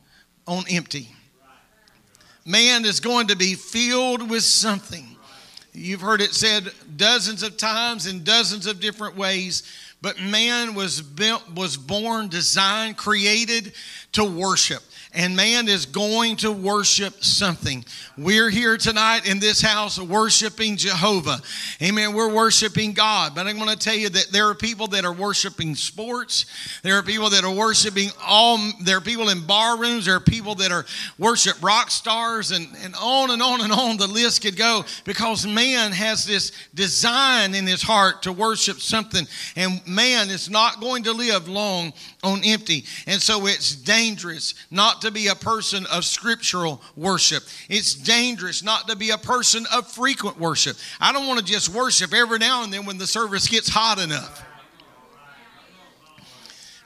on 0.46 0.64
empty. 0.70 1.08
Man 2.44 2.84
is 2.84 3.00
going 3.00 3.28
to 3.28 3.36
be 3.36 3.54
filled 3.54 4.30
with 4.30 4.42
something. 4.42 5.16
You've 5.72 6.00
heard 6.00 6.20
it 6.20 6.34
said 6.34 6.70
dozens 6.96 7.42
of 7.42 7.56
times 7.56 8.06
in 8.06 8.24
dozens 8.24 8.66
of 8.66 8.80
different 8.80 9.16
ways, 9.16 9.62
but 10.00 10.18
man 10.20 10.74
was 10.74 11.02
built, 11.02 11.42
was 11.54 11.76
born, 11.76 12.28
designed, 12.28 12.96
created 12.96 13.72
to 14.12 14.24
worship 14.24 14.82
and 15.14 15.34
man 15.34 15.68
is 15.68 15.86
going 15.86 16.36
to 16.36 16.52
worship 16.52 17.24
something. 17.24 17.84
We're 18.16 18.50
here 18.50 18.76
tonight 18.76 19.28
in 19.28 19.38
this 19.38 19.60
house 19.62 19.98
worshiping 19.98 20.76
Jehovah. 20.76 21.40
Amen. 21.80 22.12
We're 22.12 22.32
worshiping 22.32 22.92
God. 22.92 23.34
But 23.34 23.46
I'm 23.46 23.56
going 23.56 23.70
to 23.70 23.76
tell 23.76 23.94
you 23.94 24.10
that 24.10 24.28
there 24.32 24.48
are 24.48 24.54
people 24.54 24.86
that 24.88 25.04
are 25.04 25.12
worshiping 25.12 25.74
sports. 25.74 26.46
There 26.82 26.96
are 26.96 27.02
people 27.02 27.30
that 27.30 27.42
are 27.44 27.54
worshiping 27.54 28.10
all, 28.22 28.58
there 28.82 28.98
are 28.98 29.00
people 29.00 29.30
in 29.30 29.46
bar 29.46 29.78
rooms. 29.78 30.06
There 30.06 30.16
are 30.16 30.20
people 30.20 30.54
that 30.56 30.72
are 30.72 30.84
worship 31.18 31.62
rock 31.62 31.90
stars 31.90 32.50
and, 32.50 32.68
and 32.82 32.94
on 33.00 33.30
and 33.30 33.42
on 33.42 33.62
and 33.62 33.72
on 33.72 33.96
the 33.96 34.06
list 34.06 34.42
could 34.42 34.56
go 34.56 34.84
because 35.04 35.46
man 35.46 35.92
has 35.92 36.26
this 36.26 36.52
design 36.74 37.54
in 37.54 37.66
his 37.66 37.82
heart 37.82 38.22
to 38.22 38.32
worship 38.32 38.78
something. 38.78 39.26
And 39.56 39.80
man 39.86 40.28
is 40.28 40.50
not 40.50 40.80
going 40.80 41.04
to 41.04 41.12
live 41.12 41.48
long 41.48 41.94
on 42.22 42.42
empty. 42.44 42.84
And 43.06 43.22
so 43.22 43.46
it's 43.46 43.74
dangerous 43.74 44.54
not 44.70 45.02
to 45.02 45.10
be 45.10 45.28
a 45.28 45.34
person 45.34 45.86
of 45.86 46.04
scriptural 46.04 46.82
worship. 46.96 47.44
It's 47.68 47.94
dangerous 47.94 48.62
not 48.62 48.88
to 48.88 48.96
be 48.96 49.10
a 49.10 49.18
person 49.18 49.66
of 49.72 49.86
frequent 49.90 50.38
worship. 50.38 50.76
I 51.00 51.12
don't 51.12 51.26
want 51.26 51.38
to 51.40 51.44
just 51.44 51.68
worship 51.68 52.12
every 52.12 52.38
now 52.38 52.64
and 52.64 52.72
then 52.72 52.86
when 52.86 52.98
the 52.98 53.06
service 53.06 53.46
gets 53.46 53.68
hot 53.68 53.98
enough. 53.98 54.44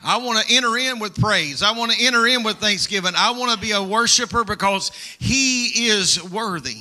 I 0.05 0.17
want 0.17 0.45
to 0.45 0.55
enter 0.55 0.77
in 0.77 0.99
with 0.99 1.19
praise. 1.21 1.63
I 1.63 1.73
want 1.79 1.93
to 1.93 2.05
enter 2.05 2.27
in 2.27 2.43
with 2.43 2.57
thanksgiving. 2.57 3.13
I 3.17 3.31
want 3.31 3.53
to 3.53 3.59
be 3.59 3.71
a 3.71 3.83
worshiper 3.83 4.45
because 4.45 4.91
He 5.19 5.89
is 5.89 6.23
worthy. 6.31 6.79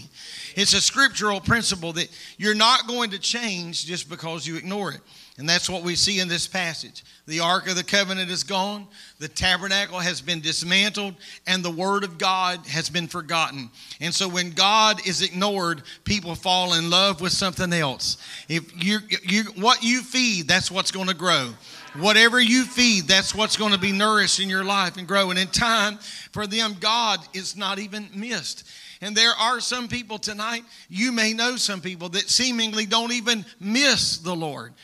It's 0.55 0.73
a 0.73 0.81
scriptural 0.81 1.39
principle 1.39 1.93
that 1.93 2.09
you're 2.37 2.55
not 2.55 2.87
going 2.87 3.11
to 3.11 3.19
change 3.19 3.85
just 3.85 4.09
because 4.09 4.45
you 4.45 4.57
ignore 4.57 4.91
it. 4.91 5.01
And 5.41 5.49
that's 5.49 5.67
what 5.67 5.81
we 5.81 5.95
see 5.95 6.19
in 6.19 6.27
this 6.27 6.45
passage. 6.45 7.03
The 7.25 7.39
Ark 7.39 7.67
of 7.67 7.75
the 7.75 7.83
Covenant 7.83 8.29
is 8.29 8.43
gone, 8.43 8.85
the 9.17 9.27
tabernacle 9.27 9.97
has 9.97 10.21
been 10.21 10.39
dismantled, 10.39 11.15
and 11.47 11.65
the 11.65 11.71
Word 11.71 12.03
of 12.03 12.19
God 12.19 12.67
has 12.67 12.91
been 12.91 13.07
forgotten. 13.07 13.71
And 13.99 14.13
so 14.13 14.29
when 14.29 14.51
God 14.51 15.07
is 15.07 15.23
ignored, 15.23 15.81
people 16.03 16.35
fall 16.35 16.75
in 16.75 16.91
love 16.91 17.21
with 17.21 17.31
something 17.31 17.73
else. 17.73 18.17
If 18.49 18.85
you, 18.85 18.99
you 19.23 19.45
what 19.55 19.81
you 19.81 20.03
feed, 20.03 20.47
that's 20.47 20.69
what's 20.69 20.91
going 20.91 21.07
to 21.07 21.15
grow. 21.15 21.49
Whatever 21.97 22.39
you 22.39 22.63
feed, 22.63 23.07
that's 23.07 23.33
what's 23.33 23.57
going 23.57 23.73
to 23.73 23.79
be 23.79 23.91
nourished 23.91 24.39
in 24.39 24.47
your 24.47 24.63
life 24.63 24.97
and 24.97 25.07
grow. 25.07 25.31
And 25.31 25.39
in 25.39 25.47
time, 25.47 25.97
for 26.33 26.45
them, 26.45 26.75
God 26.79 27.19
is 27.33 27.57
not 27.57 27.79
even 27.79 28.09
missed. 28.13 28.63
And 29.01 29.17
there 29.17 29.33
are 29.39 29.59
some 29.59 29.87
people 29.87 30.19
tonight, 30.19 30.65
you 30.87 31.11
may 31.11 31.33
know 31.33 31.55
some 31.55 31.81
people 31.81 32.09
that 32.09 32.29
seemingly 32.29 32.85
don't 32.85 33.11
even 33.11 33.43
miss 33.59 34.19
the 34.19 34.35
Lord. 34.35 34.75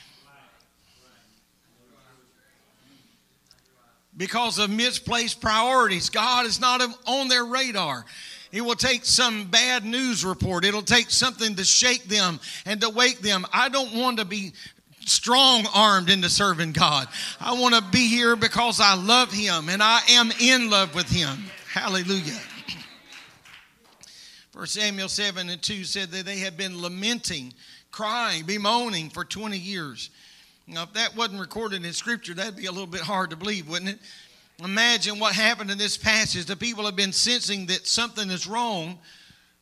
Because 4.17 4.57
of 4.57 4.69
misplaced 4.69 5.39
priorities. 5.39 6.09
God 6.09 6.45
is 6.45 6.59
not 6.59 6.81
on 7.05 7.27
their 7.27 7.45
radar. 7.45 8.05
It 8.51 8.61
will 8.61 8.75
take 8.75 9.05
some 9.05 9.45
bad 9.45 9.85
news 9.85 10.25
report. 10.25 10.65
It'll 10.65 10.81
take 10.81 11.09
something 11.09 11.55
to 11.55 11.63
shake 11.63 12.05
them 12.05 12.39
and 12.65 12.81
to 12.81 12.89
wake 12.89 13.19
them. 13.19 13.45
I 13.53 13.69
don't 13.69 13.93
want 13.93 14.19
to 14.19 14.25
be 14.25 14.53
strong 15.05 15.65
armed 15.73 16.09
into 16.09 16.29
serving 16.29 16.71
God. 16.73 17.07
I 17.39 17.53
want 17.59 17.75
to 17.75 17.81
be 17.91 18.07
here 18.07 18.35
because 18.35 18.79
I 18.79 18.95
love 18.95 19.31
Him 19.31 19.69
and 19.69 19.83
I 19.83 20.01
am 20.09 20.31
in 20.39 20.69
love 20.69 20.95
with 20.95 21.09
Him. 21.09 21.45
Hallelujah. 21.71 22.39
First 24.51 24.73
Samuel 24.73 25.09
7 25.09 25.49
and 25.49 25.61
2 25.61 25.83
said 25.83 26.09
that 26.11 26.25
they 26.25 26.37
had 26.37 26.57
been 26.57 26.81
lamenting, 26.81 27.53
crying, 27.91 28.45
bemoaning 28.45 29.09
for 29.09 29.23
20 29.23 29.57
years. 29.57 30.09
Now, 30.67 30.83
if 30.83 30.93
that 30.93 31.15
wasn't 31.15 31.39
recorded 31.39 31.85
in 31.85 31.93
Scripture, 31.93 32.33
that'd 32.33 32.57
be 32.57 32.65
a 32.65 32.71
little 32.71 32.87
bit 32.87 33.01
hard 33.01 33.29
to 33.29 33.37
believe, 33.37 33.69
wouldn't 33.69 33.89
it? 33.91 33.99
Imagine 34.63 35.17
what 35.17 35.33
happened 35.33 35.71
in 35.71 35.77
this 35.77 35.97
passage. 35.97 36.45
The 36.45 36.55
people 36.57 36.85
have 36.85 36.95
been 36.95 37.13
sensing 37.13 37.67
that 37.67 37.87
something 37.87 38.29
is 38.29 38.47
wrong 38.47 38.99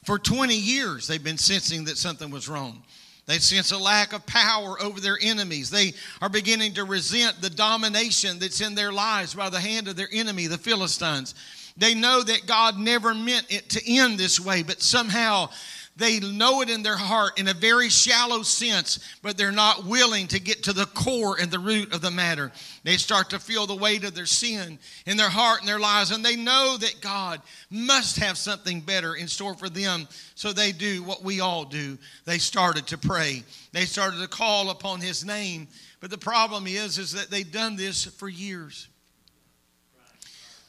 for 0.03 0.17
20 0.17 0.55
years. 0.55 1.07
They've 1.07 1.23
been 1.23 1.37
sensing 1.37 1.85
that 1.85 1.97
something 1.97 2.31
was 2.31 2.49
wrong. 2.49 2.81
They 3.27 3.39
sense 3.39 3.71
a 3.71 3.77
lack 3.77 4.13
of 4.13 4.25
power 4.25 4.81
over 4.81 4.99
their 4.99 5.17
enemies. 5.21 5.69
They 5.69 5.93
are 6.21 6.29
beginning 6.29 6.73
to 6.75 6.83
resent 6.83 7.41
the 7.41 7.49
domination 7.49 8.39
that's 8.39 8.61
in 8.61 8.75
their 8.75 8.91
lives 8.91 9.33
by 9.33 9.49
the 9.49 9.59
hand 9.59 9.87
of 9.87 9.95
their 9.95 10.09
enemy, 10.11 10.47
the 10.47 10.57
Philistines. 10.57 11.35
They 11.77 11.93
know 11.93 12.23
that 12.23 12.45
God 12.45 12.77
never 12.77 13.13
meant 13.13 13.47
it 13.49 13.69
to 13.71 13.81
end 13.91 14.17
this 14.17 14.39
way, 14.39 14.63
but 14.63 14.81
somehow 14.81 15.49
they 15.97 16.19
know 16.19 16.61
it 16.61 16.69
in 16.69 16.83
their 16.83 16.97
heart 16.97 17.39
in 17.39 17.47
a 17.47 17.53
very 17.53 17.89
shallow 17.89 18.41
sense, 18.41 18.99
but 19.21 19.37
they're 19.37 19.51
not 19.51 19.85
willing 19.85 20.27
to 20.27 20.41
get 20.41 20.63
to 20.63 20.73
the 20.73 20.87
core 20.87 21.37
and 21.39 21.49
the 21.49 21.59
root 21.59 21.93
of 21.93 22.01
the 22.01 22.11
matter. 22.11 22.51
They 22.83 22.97
start 22.97 23.29
to 23.29 23.39
feel 23.39 23.65
the 23.65 23.75
weight 23.75 24.03
of 24.03 24.13
their 24.13 24.25
sin 24.25 24.77
in 25.05 25.15
their 25.15 25.29
heart 25.29 25.61
and 25.61 25.69
their 25.69 25.79
lives, 25.79 26.11
and 26.11 26.23
they 26.23 26.35
know 26.35 26.75
that 26.77 26.99
God 26.99 27.41
must 27.69 28.17
have 28.17 28.37
something 28.37 28.81
better 28.81 29.15
in 29.15 29.29
store 29.29 29.55
for 29.55 29.69
them. 29.69 30.07
So 30.35 30.51
they 30.51 30.73
do 30.73 31.01
what 31.03 31.23
we 31.23 31.39
all 31.39 31.63
do. 31.63 31.97
They 32.25 32.39
started 32.39 32.87
to 32.87 32.97
pray. 32.97 33.43
They 33.71 33.85
started 33.85 34.19
to 34.19 34.27
call 34.27 34.71
upon 34.71 34.99
his 34.99 35.23
name. 35.23 35.69
But 36.01 36.11
the 36.11 36.17
problem 36.17 36.67
is, 36.67 36.97
is 36.97 37.13
that 37.13 37.31
they've 37.31 37.49
done 37.49 37.77
this 37.77 38.03
for 38.03 38.27
years. 38.27 38.89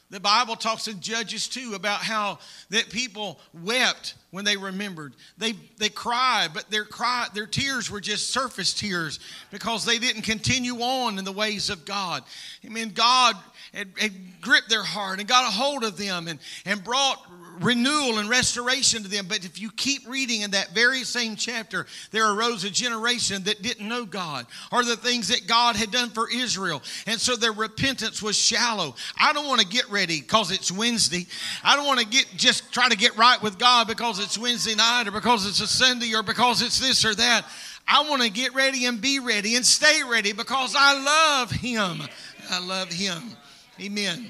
The 0.09 0.19
Bible 0.21 0.55
talks 0.55 0.87
in 0.87 1.01
Judges 1.01 1.49
too 1.49 1.73
about 1.75 1.99
how 1.99 2.39
that 2.69 2.89
people 2.89 3.39
wept 3.53 4.13
when 4.31 4.45
they 4.45 4.55
remembered. 4.55 5.13
They 5.37 5.53
they 5.77 5.89
cried, 5.89 6.49
but 6.53 6.69
their 6.71 6.85
cry, 6.85 7.27
their 7.33 7.45
tears 7.45 7.91
were 7.91 7.99
just 7.99 8.29
surface 8.29 8.73
tears 8.73 9.19
because 9.51 9.83
they 9.83 9.99
didn't 9.99 10.21
continue 10.21 10.79
on 10.79 11.19
in 11.19 11.25
the 11.25 11.31
ways 11.33 11.69
of 11.69 11.83
God. 11.83 12.23
I 12.63 12.69
mean, 12.69 12.91
God 12.91 13.35
had, 13.73 13.89
had 13.97 14.13
gripped 14.39 14.69
their 14.69 14.83
heart 14.83 15.19
and 15.19 15.27
got 15.27 15.45
a 15.45 15.51
hold 15.51 15.83
of 15.83 15.97
them 15.97 16.29
and, 16.29 16.39
and 16.65 16.81
brought 16.83 17.21
renewal 17.59 18.19
and 18.19 18.29
restoration 18.29 19.03
to 19.03 19.09
them. 19.09 19.25
But 19.27 19.45
if 19.45 19.59
you 19.59 19.71
keep 19.71 20.07
reading 20.07 20.41
in 20.41 20.51
that 20.51 20.69
very 20.69 21.03
same 21.03 21.35
chapter, 21.35 21.85
there 22.11 22.31
arose 22.31 22.63
a 22.63 22.69
generation 22.69 23.43
that 23.43 23.61
didn't 23.61 23.87
know 23.87 24.05
God 24.05 24.45
or 24.71 24.83
the 24.83 24.95
things 24.95 25.27
that 25.29 25.47
God 25.47 25.75
had 25.75 25.91
done 25.91 26.09
for 26.09 26.29
Israel. 26.29 26.81
And 27.05 27.19
so 27.19 27.35
their 27.35 27.51
repentance 27.51 28.21
was 28.21 28.37
shallow. 28.37 28.95
I 29.19 29.33
don't 29.33 29.47
want 29.47 29.61
to 29.61 29.67
get 29.67 29.89
ready 29.89 30.21
because 30.21 30.51
it's 30.51 30.71
Wednesday. 30.71 31.27
I 31.63 31.75
don't 31.75 31.87
want 31.87 31.99
to 31.99 32.05
get 32.05 32.27
just 32.35 32.71
try 32.71 32.89
to 32.89 32.97
get 32.97 33.17
right 33.17 33.41
with 33.41 33.57
God 33.57 33.87
because 33.87 34.19
it's 34.19 34.37
Wednesday 34.37 34.75
night 34.75 35.07
or 35.07 35.11
because 35.11 35.47
it's 35.47 35.61
a 35.61 35.67
Sunday 35.67 36.13
or 36.13 36.23
because 36.23 36.61
it's 36.61 36.79
this 36.79 37.05
or 37.05 37.15
that. 37.15 37.45
I 37.87 38.07
want 38.09 38.21
to 38.21 38.29
get 38.29 38.53
ready 38.53 38.85
and 38.85 38.99
be 38.99 39.19
ready 39.19 39.55
and 39.55 39.65
stay 39.65 40.01
ready 40.09 40.33
because 40.33 40.75
I 40.77 41.01
love 41.01 41.51
Him. 41.51 42.01
I 42.49 42.59
love 42.59 42.91
Him. 42.91 43.31
Amen. 43.79 44.29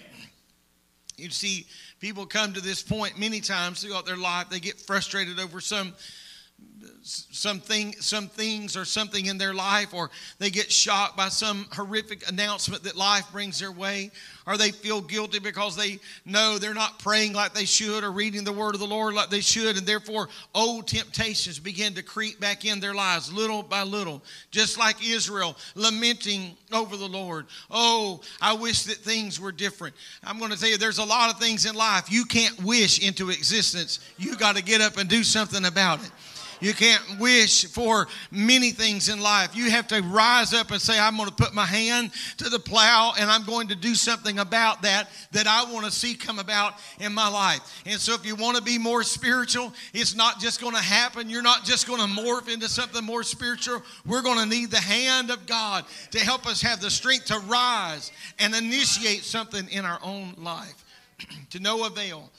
You 1.18 1.32
see, 1.32 1.66
people 2.00 2.26
come 2.26 2.54
to 2.54 2.62
this 2.62 2.82
point 2.82 3.20
many 3.20 3.42
times 3.42 3.82
throughout 3.82 4.06
their 4.06 4.18
life. 4.18 4.50
They 4.50 4.60
get 4.60 4.80
frustrated 4.80 5.40
over 5.40 5.60
some 5.60 5.94
something 7.08 7.94
some 8.00 8.28
things 8.28 8.76
or 8.76 8.84
something 8.84 9.28
in 9.28 9.38
their 9.38 9.54
life 9.54 9.94
or 9.94 10.10
they 10.40 10.50
get 10.50 10.72
shocked 10.72 11.16
by 11.16 11.30
some 11.30 11.66
horrific 11.72 12.28
announcement 12.30 12.84
that 12.84 12.98
life 12.98 13.26
brings 13.32 13.60
their 13.60 13.72
way 13.72 14.12
or 14.46 14.58
they 14.58 14.72
feel 14.72 15.02
guilty 15.02 15.40
because 15.40 15.76
they 15.76 16.00
know 16.26 16.58
they're 16.58 16.74
not 16.74 17.00
praying 17.00 17.34
like 17.34 17.54
they 17.54 17.66
should 17.66 18.04
or 18.04 18.12
reading 18.12 18.44
the 18.44 18.52
word 18.52 18.76
of 18.76 18.82
the 18.82 18.88
Lord 18.88 19.14
like 19.14 19.30
they 19.30 19.40
should 19.40 19.78
and 19.78 19.88
therefore 19.88 20.28
old 20.54 20.88
temptations 20.88 21.60
begin 21.60 21.94
to 21.94 22.04
creep 22.04 22.40
back 22.40 22.66
in 22.66 22.80
their 22.80 22.94
lives 22.94 23.32
little 23.32 23.64
by 23.64 23.84
little 23.84 24.22
just 24.52 24.78
like 24.78 24.98
Israel 25.08 25.56
lamenting 25.76 26.58
over 26.74 26.98
the 26.98 27.08
Lord. 27.08 27.46
Oh 27.72 28.22
I 28.42 28.54
wish 28.54 28.84
that 28.84 28.98
things 28.98 29.40
were 29.40 29.54
different. 29.54 29.96
I'm 30.24 30.40
going 30.40 30.52
to 30.52 30.60
tell 30.60 30.70
you 30.70 30.78
there's 30.78 30.98
a 30.98 31.06
lot 31.06 31.32
of 31.32 31.40
things 31.40 31.66
in 31.66 31.76
life 31.76 32.12
you 32.12 32.26
can't 32.26 32.62
wish 32.64 33.06
into 33.06 33.30
existence. 33.30 34.00
You 34.18 34.36
got 34.36 34.58
to 34.58 34.64
get 34.64 34.82
up 34.82 34.98
and 34.98 35.10
do 35.10 35.24
something 35.24 35.64
about 35.64 36.04
it 36.04 36.12
you 36.60 36.74
can't 36.74 37.20
wish 37.20 37.66
for 37.66 38.08
many 38.32 38.72
things 38.72 39.10
in 39.10 39.20
life. 39.20 39.56
You 39.56 39.70
have 39.70 39.88
to 39.88 40.02
rise 40.02 40.54
up 40.54 40.72
and 40.72 40.82
say, 40.82 41.00
I'm 41.00 41.16
going 41.18 41.30
to 41.30 41.36
put 41.36 41.54
my 41.54 41.66
hand 41.66 42.12
to 42.38 42.50
the 42.50 42.60
plow 42.60 43.14
and 43.20 43.30
I'm 43.30 43.44
going 43.46 43.68
to 43.70 43.76
do 43.76 43.96
something 43.96 44.40
about 44.40 44.82
that 44.82 45.10
that 45.32 45.48
I 45.48 45.72
want 45.72 45.86
to 45.86 45.92
see 45.92 46.16
come 46.16 46.40
about 46.40 46.74
in 47.00 47.14
my 47.14 47.28
life. 47.28 47.84
And 47.86 48.00
so, 48.00 48.14
if 48.14 48.26
you 48.26 48.36
want 48.36 48.58
to 48.58 48.64
be 48.64 48.78
more 48.78 49.04
spiritual, 49.04 49.74
it's 49.94 50.16
not 50.16 50.40
just 50.40 50.62
going 50.62 50.76
to 50.76 50.82
happen. 50.82 51.30
You're 51.30 51.42
not 51.42 51.64
just 51.64 51.88
going 51.88 52.00
to 52.00 52.22
morph 52.22 52.52
into 52.52 52.68
something 52.68 53.04
more 53.04 53.24
spiritual. 53.24 53.82
We're 54.06 54.22
going 54.22 54.40
to 54.40 54.46
need 54.46 54.72
the 54.72 54.78
hand 54.78 55.30
of 55.30 55.46
God 55.46 55.86
to 56.12 56.20
help 56.20 56.48
us 56.48 56.62
have 56.62 56.82
the 56.82 56.90
strength 56.90 57.26
to 57.26 57.40
rise 57.40 58.12
and 58.40 58.56
initiate 58.56 59.24
something 59.24 59.68
in 59.70 59.86
our 59.86 60.00
own 60.04 60.34
life 60.38 60.84
to 61.52 61.60
no 61.60 61.86
avail 61.86 62.30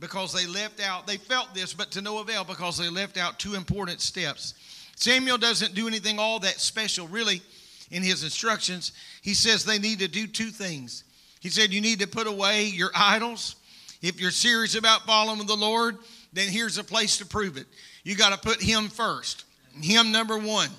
because 0.00 0.32
they 0.32 0.46
left 0.46 0.80
out, 0.80 1.06
they 1.06 1.16
felt 1.16 1.54
this, 1.54 1.74
but 1.74 1.90
to 1.92 2.00
no 2.00 2.18
avail 2.18 2.44
because 2.44 2.78
they 2.78 2.88
left 2.88 3.16
out 3.16 3.38
two 3.38 3.54
important 3.54 4.00
steps. 4.00 4.54
Samuel 4.96 5.38
doesn't 5.38 5.74
do 5.74 5.86
anything 5.86 6.18
all 6.18 6.40
that 6.40 6.60
special, 6.60 7.08
really, 7.08 7.40
in 7.90 8.02
his 8.02 8.24
instructions. 8.24 8.92
He 9.22 9.34
says 9.34 9.64
they 9.64 9.78
need 9.78 10.00
to 10.00 10.08
do 10.08 10.26
two 10.26 10.50
things. 10.50 11.04
He 11.40 11.50
said, 11.50 11.72
You 11.72 11.80
need 11.80 12.00
to 12.00 12.06
put 12.06 12.26
away 12.26 12.64
your 12.64 12.90
idols. 12.94 13.56
If 14.02 14.20
you're 14.20 14.30
serious 14.30 14.74
about 14.74 15.02
following 15.02 15.44
the 15.46 15.56
Lord, 15.56 15.98
then 16.32 16.48
here's 16.48 16.78
a 16.78 16.84
place 16.84 17.18
to 17.18 17.26
prove 17.26 17.56
it. 17.56 17.66
You 18.04 18.14
got 18.16 18.30
to 18.30 18.48
put 18.48 18.62
Him 18.62 18.88
first, 18.88 19.44
Him 19.80 20.12
number 20.12 20.38
one. 20.38 20.70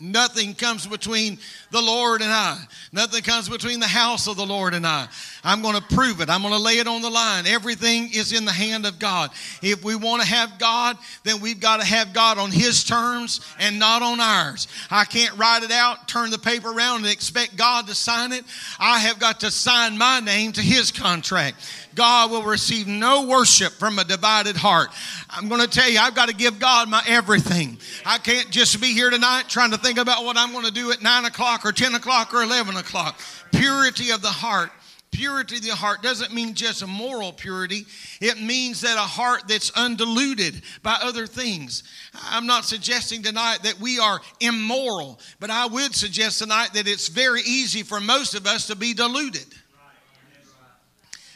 Nothing 0.00 0.54
comes 0.54 0.86
between 0.86 1.38
the 1.70 1.80
Lord 1.80 2.22
and 2.22 2.30
I. 2.30 2.62
Nothing 2.92 3.22
comes 3.22 3.48
between 3.48 3.80
the 3.80 3.86
house 3.86 4.26
of 4.26 4.36
the 4.36 4.46
Lord 4.46 4.74
and 4.74 4.86
I. 4.86 5.08
I'm 5.44 5.62
going 5.62 5.76
to 5.76 5.94
prove 5.94 6.20
it. 6.20 6.28
I'm 6.28 6.42
going 6.42 6.54
to 6.54 6.60
lay 6.60 6.78
it 6.78 6.86
on 6.86 7.02
the 7.02 7.10
line. 7.10 7.46
Everything 7.46 8.10
is 8.12 8.32
in 8.32 8.44
the 8.44 8.52
hand 8.52 8.86
of 8.86 8.98
God. 8.98 9.30
If 9.62 9.84
we 9.84 9.94
want 9.96 10.22
to 10.22 10.28
have 10.28 10.58
God, 10.58 10.96
then 11.24 11.40
we've 11.40 11.60
got 11.60 11.80
to 11.80 11.86
have 11.86 12.12
God 12.12 12.38
on 12.38 12.50
His 12.50 12.84
terms 12.84 13.40
and 13.58 13.78
not 13.78 14.02
on 14.02 14.20
ours. 14.20 14.68
I 14.90 15.04
can't 15.04 15.36
write 15.38 15.62
it 15.62 15.72
out, 15.72 16.08
turn 16.08 16.30
the 16.30 16.38
paper 16.38 16.70
around, 16.70 16.98
and 17.04 17.12
expect 17.12 17.56
God 17.56 17.86
to 17.86 17.94
sign 17.94 18.32
it. 18.32 18.44
I 18.78 18.98
have 19.00 19.18
got 19.18 19.40
to 19.40 19.50
sign 19.50 19.98
my 19.98 20.20
name 20.20 20.52
to 20.52 20.62
His 20.62 20.90
contract. 20.90 21.56
God 21.96 22.30
will 22.30 22.44
receive 22.44 22.86
no 22.86 23.26
worship 23.26 23.72
from 23.72 23.98
a 23.98 24.04
divided 24.04 24.56
heart. 24.56 24.90
I'm 25.28 25.48
going 25.48 25.60
to 25.60 25.68
tell 25.68 25.90
you, 25.90 25.98
I've 25.98 26.14
got 26.14 26.28
to 26.28 26.34
give 26.34 26.60
God 26.60 26.88
my 26.88 27.02
everything. 27.08 27.78
I 28.04 28.18
can't 28.18 28.50
just 28.50 28.80
be 28.80 28.92
here 28.92 29.10
tonight 29.10 29.48
trying 29.48 29.72
to 29.72 29.78
think 29.78 29.98
about 29.98 30.24
what 30.24 30.36
I'm 30.36 30.52
going 30.52 30.66
to 30.66 30.72
do 30.72 30.92
at 30.92 31.02
9 31.02 31.24
o'clock 31.24 31.64
or 31.66 31.72
10 31.72 31.94
o'clock 31.96 32.32
or 32.32 32.42
11 32.42 32.76
o'clock. 32.76 33.18
Purity 33.52 34.10
of 34.10 34.22
the 34.22 34.28
heart 34.28 34.70
purity 35.16 35.56
of 35.56 35.62
the 35.62 35.74
heart 35.74 36.02
doesn't 36.02 36.34
mean 36.34 36.52
just 36.52 36.82
a 36.82 36.86
moral 36.86 37.32
purity. 37.32 37.86
It 38.20 38.38
means 38.40 38.82
that 38.82 38.96
a 38.96 39.00
heart 39.00 39.44
that's 39.48 39.70
undiluted 39.70 40.62
by 40.82 40.98
other 41.02 41.26
things. 41.26 41.84
I'm 42.30 42.46
not 42.46 42.66
suggesting 42.66 43.22
tonight 43.22 43.60
that 43.62 43.80
we 43.80 43.98
are 43.98 44.20
immoral, 44.40 45.18
but 45.40 45.48
I 45.48 45.66
would 45.66 45.94
suggest 45.94 46.40
tonight 46.40 46.74
that 46.74 46.86
it's 46.86 47.08
very 47.08 47.40
easy 47.42 47.82
for 47.82 47.98
most 47.98 48.34
of 48.34 48.46
us 48.46 48.66
to 48.66 48.76
be 48.76 48.92
deluded 48.92 49.46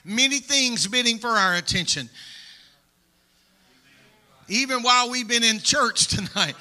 many 0.04 0.38
things 0.38 0.86
bidding 0.86 1.18
for 1.18 1.30
our 1.30 1.54
attention. 1.54 2.08
Even 4.48 4.82
while 4.82 5.10
we've 5.10 5.28
been 5.28 5.44
in 5.44 5.58
church 5.58 6.06
tonight, 6.16 6.56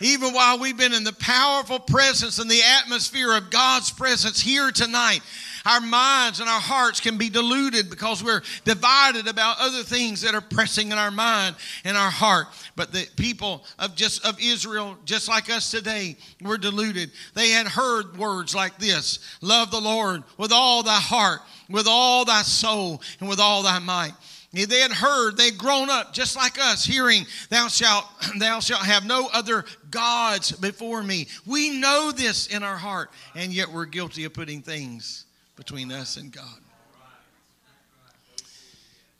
even 0.00 0.34
while 0.34 0.58
we've 0.58 0.76
been 0.76 0.92
in 0.92 1.04
the 1.04 1.12
powerful 1.12 1.78
presence 1.78 2.38
and 2.38 2.50
the 2.50 2.60
atmosphere 2.80 3.36
of 3.36 3.50
God's 3.50 3.90
presence 3.90 4.40
here 4.40 4.70
tonight, 4.70 5.20
our 5.64 5.80
minds 5.80 6.40
and 6.40 6.48
our 6.48 6.60
hearts 6.60 7.00
can 7.00 7.18
be 7.18 7.30
deluded 7.30 7.88
because 7.88 8.22
we're 8.22 8.42
divided 8.64 9.28
about 9.28 9.60
other 9.60 9.82
things 9.82 10.22
that 10.22 10.34
are 10.34 10.40
pressing 10.40 10.90
in 10.90 10.98
our 10.98 11.12
mind 11.12 11.54
and 11.84 11.96
our 11.96 12.10
heart. 12.10 12.48
But 12.74 12.92
the 12.92 13.06
people 13.16 13.64
of 13.78 13.94
just 13.94 14.26
of 14.26 14.40
Israel, 14.40 14.96
just 15.04 15.28
like 15.28 15.50
us 15.50 15.70
today, 15.70 16.16
were 16.40 16.58
deluded. 16.58 17.12
They 17.34 17.50
had 17.50 17.68
heard 17.68 18.16
words 18.18 18.54
like 18.54 18.78
this: 18.78 19.20
"Love 19.40 19.70
the 19.70 19.80
Lord 19.80 20.24
with 20.36 20.52
all 20.52 20.82
thy 20.82 21.00
heart." 21.00 21.42
With 21.72 21.86
all 21.88 22.24
thy 22.24 22.42
soul 22.42 23.02
and 23.20 23.28
with 23.28 23.40
all 23.40 23.62
thy 23.62 23.78
might. 23.78 24.12
They 24.52 24.80
had 24.80 24.92
heard, 24.92 25.38
they 25.38 25.46
had 25.46 25.58
grown 25.58 25.88
up 25.88 26.12
just 26.12 26.36
like 26.36 26.58
us, 26.58 26.84
hearing, 26.84 27.24
Thou 27.48 27.68
shalt, 27.68 28.04
thou 28.38 28.60
shalt 28.60 28.82
have 28.84 29.06
no 29.06 29.28
other 29.32 29.64
gods 29.90 30.52
before 30.52 31.02
me. 31.02 31.26
We 31.46 31.70
know 31.70 32.12
this 32.12 32.48
in 32.48 32.62
our 32.62 32.76
heart, 32.76 33.10
and 33.34 33.50
yet 33.52 33.72
we're 33.72 33.86
guilty 33.86 34.24
of 34.24 34.34
putting 34.34 34.60
things 34.60 35.24
between 35.56 35.90
us 35.90 36.18
and 36.18 36.30
God. 36.30 36.44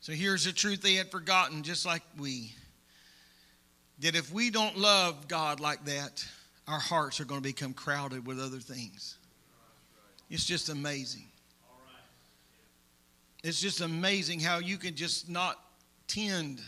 So 0.01 0.11
here's 0.11 0.45
the 0.45 0.51
truth 0.51 0.81
they 0.81 0.95
had 0.95 1.09
forgotten, 1.09 1.63
just 1.63 1.85
like 1.85 2.03
we. 2.19 2.53
That 3.99 4.15
if 4.15 4.31
we 4.31 4.51
don't 4.51 4.77
love 4.77 5.27
God 5.27 5.59
like 5.59 5.85
that, 5.85 6.23
our 6.67 6.79
hearts 6.79 7.19
are 7.19 7.25
going 7.25 7.41
to 7.41 7.47
become 7.47 7.73
crowded 7.73 8.27
with 8.27 8.39
other 8.39 8.59
things. 8.59 9.17
It's 10.29 10.45
just 10.45 10.69
amazing. 10.69 11.25
It's 13.43 13.59
just 13.61 13.81
amazing 13.81 14.39
how 14.39 14.59
you 14.59 14.77
can 14.77 14.95
just 14.95 15.29
not 15.29 15.59
tend 16.07 16.61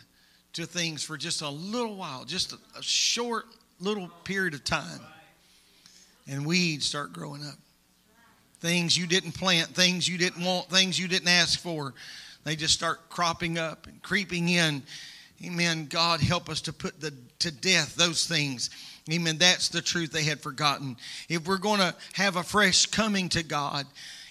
to 0.53 0.65
things 0.65 1.03
for 1.03 1.17
just 1.17 1.41
a 1.41 1.49
little 1.49 1.95
while, 1.95 2.25
just 2.25 2.53
a, 2.53 2.57
a 2.77 2.83
short 2.83 3.45
little 3.79 4.09
period 4.23 4.53
of 4.53 4.63
time. 4.63 4.99
And 6.27 6.45
weeds 6.45 6.85
start 6.85 7.13
growing 7.13 7.43
up. 7.45 7.55
Things 8.59 8.97
you 8.97 9.05
didn't 9.05 9.33
plant, 9.33 9.69
things 9.69 10.07
you 10.07 10.17
didn't 10.17 10.43
want, 10.43 10.69
things 10.69 10.99
you 10.99 11.07
didn't 11.07 11.27
ask 11.27 11.59
for, 11.59 11.93
they 12.43 12.55
just 12.55 12.73
start 12.73 13.09
cropping 13.09 13.57
up 13.57 13.87
and 13.87 14.01
creeping 14.01 14.49
in. 14.49 14.83
Amen. 15.45 15.87
God 15.89 16.21
help 16.21 16.49
us 16.49 16.61
to 16.61 16.73
put 16.73 16.99
the, 16.99 17.13
to 17.39 17.51
death 17.51 17.95
those 17.95 18.25
things 18.25 18.69
Amen. 19.11 19.37
That's 19.37 19.69
the 19.69 19.83
truth 19.83 20.11
they 20.11 20.23
had 20.23 20.41
forgotten. 20.41 20.97
If 21.29 21.47
we're 21.47 21.59
going 21.59 21.79
to 21.79 21.93
have 22.13 22.37
a 22.37 22.43
fresh 22.43 22.87
coming 22.87 23.29
to 23.29 23.43
God, 23.43 23.85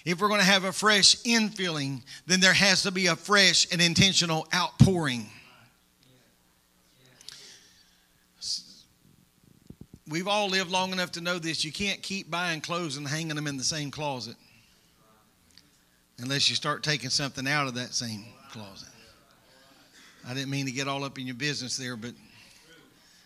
if 0.05 0.21
we're 0.21 0.27
going 0.27 0.39
to 0.39 0.45
have 0.45 0.63
a 0.63 0.71
fresh 0.71 1.15
infilling, 1.23 2.03
then 2.27 2.39
there 2.39 2.53
has 2.53 2.83
to 2.83 2.91
be 2.91 3.07
a 3.07 3.15
fresh 3.15 3.67
and 3.71 3.81
intentional 3.81 4.47
outpouring. 4.53 5.25
We've 10.07 10.27
all 10.27 10.47
lived 10.47 10.69
long 10.69 10.91
enough 10.91 11.13
to 11.13 11.21
know 11.21 11.39
this. 11.39 11.65
You 11.65 11.71
can't 11.71 12.01
keep 12.03 12.29
buying 12.29 12.61
clothes 12.61 12.97
and 12.97 13.07
hanging 13.07 13.35
them 13.35 13.47
in 13.47 13.57
the 13.57 13.63
same 13.63 13.89
closet 13.89 14.35
unless 16.19 16.47
you 16.49 16.55
start 16.55 16.83
taking 16.83 17.09
something 17.09 17.47
out 17.47 17.67
of 17.67 17.73
that 17.73 17.93
same 17.93 18.23
closet. 18.51 18.89
I 20.27 20.33
didn't 20.33 20.49
mean 20.49 20.67
to 20.67 20.71
get 20.71 20.87
all 20.87 21.03
up 21.03 21.17
in 21.17 21.25
your 21.25 21.35
business 21.35 21.77
there, 21.77 21.95
but 21.95 22.11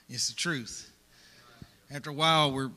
it's 0.10 0.30
the 0.30 0.36
truth. 0.36 0.89
After 1.92 2.10
a 2.10 2.13
while, 2.13 2.52
we're, 2.52 2.72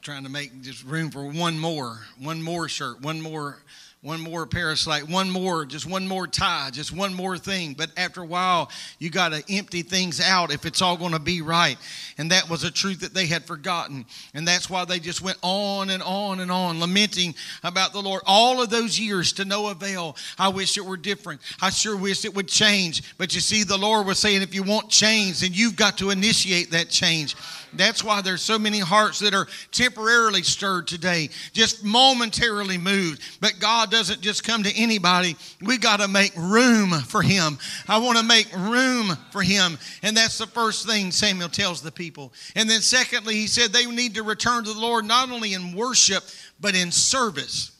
trying 0.00 0.24
to 0.24 0.30
make 0.30 0.62
just 0.62 0.84
room 0.84 1.10
for 1.10 1.24
one 1.26 1.58
more, 1.58 2.00
one 2.18 2.42
more 2.42 2.68
shirt, 2.68 3.00
one 3.00 3.20
more 3.20 3.58
one 4.02 4.20
more 4.20 4.46
parasite, 4.46 5.08
one 5.08 5.30
more, 5.30 5.64
just 5.64 5.86
one 5.86 6.08
more 6.08 6.26
tie, 6.26 6.70
just 6.72 6.90
one 6.90 7.14
more 7.14 7.38
thing. 7.38 7.72
But 7.72 7.90
after 7.96 8.20
a 8.20 8.26
while, 8.26 8.68
you 8.98 9.10
got 9.10 9.28
to 9.28 9.44
empty 9.48 9.82
things 9.82 10.20
out 10.20 10.52
if 10.52 10.66
it's 10.66 10.82
all 10.82 10.96
going 10.96 11.12
to 11.12 11.20
be 11.20 11.40
right. 11.40 11.78
And 12.18 12.32
that 12.32 12.50
was 12.50 12.64
a 12.64 12.70
truth 12.70 12.98
that 13.00 13.14
they 13.14 13.26
had 13.26 13.44
forgotten. 13.44 14.04
And 14.34 14.46
that's 14.46 14.68
why 14.68 14.84
they 14.84 14.98
just 14.98 15.22
went 15.22 15.38
on 15.40 15.88
and 15.88 16.02
on 16.02 16.40
and 16.40 16.50
on, 16.50 16.80
lamenting 16.80 17.36
about 17.62 17.92
the 17.92 18.02
Lord. 18.02 18.22
All 18.26 18.60
of 18.60 18.70
those 18.70 18.98
years 18.98 19.32
to 19.34 19.44
no 19.44 19.68
avail. 19.68 20.16
I 20.36 20.48
wish 20.48 20.76
it 20.76 20.84
were 20.84 20.96
different. 20.96 21.40
I 21.60 21.70
sure 21.70 21.96
wish 21.96 22.24
it 22.24 22.34
would 22.34 22.48
change. 22.48 23.16
But 23.18 23.36
you 23.36 23.40
see, 23.40 23.62
the 23.62 23.78
Lord 23.78 24.08
was 24.08 24.18
saying, 24.18 24.42
if 24.42 24.52
you 24.52 24.64
want 24.64 24.88
change, 24.88 25.42
then 25.42 25.50
you've 25.54 25.76
got 25.76 25.98
to 25.98 26.10
initiate 26.10 26.72
that 26.72 26.90
change. 26.90 27.36
That's 27.74 28.04
why 28.04 28.20
there's 28.20 28.42
so 28.42 28.58
many 28.58 28.78
hearts 28.78 29.18
that 29.20 29.34
are 29.34 29.46
temporarily 29.70 30.42
stirred 30.42 30.86
today, 30.86 31.30
just 31.52 31.84
momentarily 31.84 32.78
moved. 32.78 33.22
But 33.40 33.58
God 33.60 33.90
doesn't 33.90 34.20
just 34.20 34.44
come 34.44 34.62
to 34.62 34.76
anybody. 34.76 35.36
We 35.60 35.78
got 35.78 36.00
to 36.00 36.08
make 36.08 36.32
room 36.36 36.90
for 36.90 37.22
Him. 37.22 37.58
I 37.88 37.98
want 37.98 38.18
to 38.18 38.24
make 38.24 38.52
room 38.54 39.16
for 39.30 39.42
Him. 39.42 39.78
And 40.02 40.16
that's 40.16 40.38
the 40.38 40.46
first 40.46 40.86
thing 40.86 41.10
Samuel 41.10 41.48
tells 41.48 41.82
the 41.82 41.92
people. 41.92 42.32
And 42.54 42.68
then, 42.68 42.80
secondly, 42.80 43.34
he 43.34 43.46
said 43.46 43.72
they 43.72 43.86
need 43.86 44.14
to 44.14 44.22
return 44.22 44.64
to 44.64 44.72
the 44.72 44.80
Lord 44.80 45.04
not 45.04 45.30
only 45.30 45.54
in 45.54 45.74
worship, 45.74 46.24
but 46.60 46.74
in 46.74 46.90
service. 46.90 47.72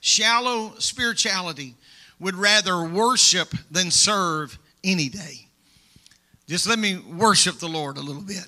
Shallow 0.00 0.74
spirituality 0.78 1.74
would 2.20 2.34
rather 2.34 2.82
worship 2.84 3.52
than 3.70 3.90
serve 3.90 4.58
any 4.82 5.08
day. 5.08 5.46
Just 6.46 6.66
let 6.66 6.78
me 6.78 6.96
worship 6.96 7.58
the 7.58 7.68
Lord 7.68 7.98
a 7.98 8.00
little 8.00 8.22
bit. 8.22 8.46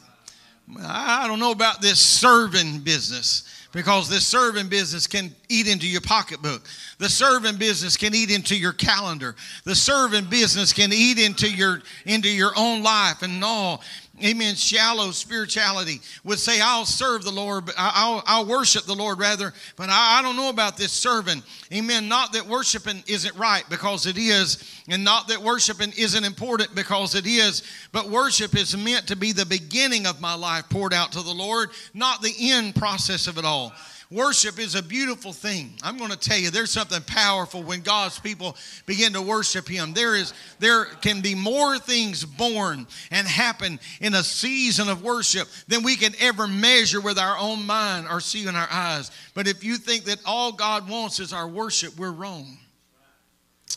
I 0.78 1.26
don't 1.26 1.40
know 1.40 1.52
about 1.52 1.80
this 1.80 1.98
serving 1.98 2.80
business 2.80 3.44
because 3.72 4.08
this 4.08 4.26
serving 4.26 4.68
business 4.68 5.06
can 5.06 5.34
eat 5.48 5.68
into 5.68 5.86
your 5.86 6.00
pocketbook. 6.00 6.66
The 6.98 7.08
serving 7.08 7.56
business 7.56 7.96
can 7.96 8.14
eat 8.14 8.30
into 8.30 8.56
your 8.56 8.72
calendar. 8.72 9.36
The 9.64 9.74
serving 9.74 10.24
business 10.26 10.72
can 10.72 10.92
eat 10.92 11.18
into 11.18 11.50
your 11.50 11.82
into 12.04 12.28
your 12.28 12.52
own 12.56 12.82
life 12.82 13.22
and 13.22 13.42
all 13.44 13.82
amen, 14.24 14.54
shallow 14.54 15.10
spirituality 15.10 16.00
would 16.24 16.38
say, 16.38 16.60
I'll 16.60 16.84
serve 16.84 17.24
the 17.24 17.30
Lord, 17.30 17.66
but 17.66 17.74
I'll, 17.78 18.22
I'll 18.26 18.46
worship 18.46 18.84
the 18.84 18.94
Lord 18.94 19.18
rather, 19.18 19.52
but 19.76 19.88
I, 19.90 20.18
I 20.18 20.22
don't 20.22 20.36
know 20.36 20.48
about 20.48 20.76
this 20.76 20.92
serving. 20.92 21.42
Amen. 21.72 22.08
Not 22.08 22.32
that 22.32 22.46
worshiping 22.46 23.02
isn't 23.06 23.36
right 23.36 23.64
because 23.68 24.06
it 24.06 24.18
is, 24.18 24.82
and 24.88 25.04
not 25.04 25.28
that 25.28 25.40
worshiping 25.40 25.92
isn't 25.96 26.24
important 26.24 26.74
because 26.74 27.14
it 27.14 27.26
is, 27.26 27.62
but 27.92 28.08
worship 28.08 28.56
is 28.56 28.76
meant 28.76 29.06
to 29.08 29.16
be 29.16 29.32
the 29.32 29.46
beginning 29.46 30.06
of 30.06 30.20
my 30.20 30.34
life 30.34 30.68
poured 30.68 30.94
out 30.94 31.12
to 31.12 31.22
the 31.22 31.34
Lord, 31.34 31.70
not 31.94 32.22
the 32.22 32.34
end 32.38 32.74
process 32.74 33.26
of 33.26 33.38
it 33.38 33.44
all. 33.44 33.72
Worship 34.12 34.58
is 34.58 34.74
a 34.74 34.82
beautiful 34.82 35.32
thing. 35.32 35.72
I'm 35.84 35.96
going 35.96 36.10
to 36.10 36.18
tell 36.18 36.36
you, 36.36 36.50
there's 36.50 36.72
something 36.72 37.00
powerful 37.02 37.62
when 37.62 37.80
God's 37.80 38.18
people 38.18 38.56
begin 38.84 39.12
to 39.12 39.22
worship 39.22 39.68
Him. 39.68 39.92
There 39.92 40.16
is, 40.16 40.34
there 40.58 40.86
can 40.86 41.20
be 41.20 41.36
more 41.36 41.78
things 41.78 42.24
born 42.24 42.88
and 43.12 43.26
happen 43.28 43.78
in 44.00 44.14
a 44.14 44.24
season 44.24 44.88
of 44.88 45.04
worship 45.04 45.46
than 45.68 45.84
we 45.84 45.94
can 45.94 46.12
ever 46.18 46.48
measure 46.48 47.00
with 47.00 47.20
our 47.20 47.38
own 47.38 47.64
mind 47.64 48.08
or 48.10 48.20
see 48.20 48.48
in 48.48 48.56
our 48.56 48.68
eyes. 48.68 49.12
But 49.32 49.46
if 49.46 49.62
you 49.62 49.76
think 49.76 50.04
that 50.06 50.18
all 50.26 50.50
God 50.50 50.88
wants 50.88 51.20
is 51.20 51.32
our 51.32 51.46
worship, 51.46 51.96
we're 51.96 52.10
wrong. 52.10 52.58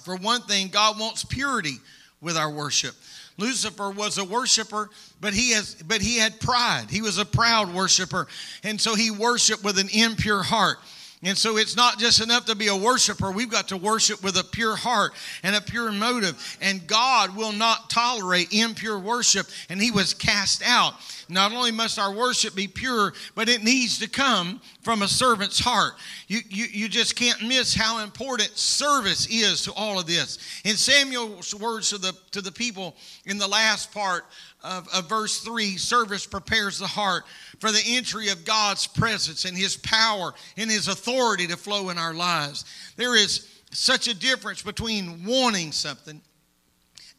For 0.04 0.16
one 0.16 0.42
thing, 0.42 0.70
God 0.70 1.00
wants 1.00 1.24
purity 1.24 1.76
with 2.22 2.38
our 2.38 2.50
worship. 2.50 2.96
Lucifer 3.38 3.90
was 3.90 4.18
a 4.18 4.24
worshiper, 4.24 4.90
but 5.20 5.34
he 5.34 5.52
has 5.52 5.76
but 5.88 6.02
he 6.02 6.18
had 6.18 6.40
pride. 6.40 6.86
He 6.90 7.02
was 7.02 7.18
a 7.18 7.26
proud 7.26 7.74
worshiper, 7.74 8.28
and 8.64 8.80
so 8.80 8.96
he 8.96 9.12
worshiped 9.12 9.64
with 9.64 9.80
an 9.80 9.90
impure 9.90 10.44
heart. 10.44 10.78
And 11.26 11.38
so 11.38 11.56
it's 11.56 11.78
not 11.78 12.00
just 12.00 12.22
enough 12.22 12.46
to 12.48 12.56
be 12.56 12.68
a 12.68 12.76
worshiper. 12.76 13.32
We've 13.32 13.50
got 13.50 13.70
to 13.70 13.78
worship 13.78 14.22
with 14.22 14.36
a 14.38 14.44
pure 14.44 14.76
heart 14.76 15.14
and 15.42 15.56
a 15.56 15.62
pure 15.62 15.90
motive. 15.92 16.58
And 16.62 16.86
God 16.86 17.36
will 17.36 17.54
not 17.54 17.90
tolerate 17.90 18.52
impure 18.52 19.00
worship, 19.00 19.48
and 19.70 19.82
he 19.82 19.90
was 19.90 20.14
cast 20.14 20.62
out. 20.66 20.96
Not 21.34 21.52
only 21.52 21.72
must 21.72 22.00
our 22.00 22.14
worship 22.14 22.56
be 22.56 22.68
pure, 22.68 23.14
but 23.36 23.50
it 23.50 23.64
needs 23.64 24.00
to 24.00 24.10
come 24.10 24.62
from 24.82 25.02
a 25.02 25.08
servant's 25.08 25.60
heart. 25.60 25.94
You, 26.28 26.40
you, 26.50 26.66
you 26.72 26.90
just 26.90 27.16
can't 27.16 27.42
miss 27.42 27.74
how 27.74 28.04
important 28.04 28.58
service 28.58 29.28
is 29.30 29.64
to 29.64 29.74
all 29.74 30.00
of 30.00 30.06
this. 30.06 30.38
In 30.64 30.76
Samuel's 30.76 31.54
words 31.56 31.90
to 31.90 31.98
the, 31.98 32.14
to 32.32 32.42
the 32.42 32.52
people 32.52 32.96
in 33.26 33.38
the 33.38 33.48
last 33.48 33.92
part 33.92 34.26
of, 34.64 34.88
of 34.94 35.10
verse 35.10 35.40
3, 35.40 35.78
service 35.78 36.26
prepares 36.26 36.80
the 36.80 36.88
heart 36.88 37.24
for 37.60 37.72
the 37.72 37.84
entry 37.86 38.30
of 38.30 38.46
God's 38.46 38.88
presence 38.88 39.46
and 39.46 39.58
His 39.58 39.76
power 39.78 40.34
and 40.58 40.70
His 40.70 40.88
authority 40.88 41.48
to 41.48 41.58
flow 41.58 41.90
in 41.90 41.98
our 41.98 42.14
lives. 42.14 42.66
There 42.96 43.16
is 43.16 43.50
such 43.72 44.08
a 44.08 44.14
difference 44.14 44.62
between 44.62 45.26
wanting 45.26 45.72
something 45.72 46.22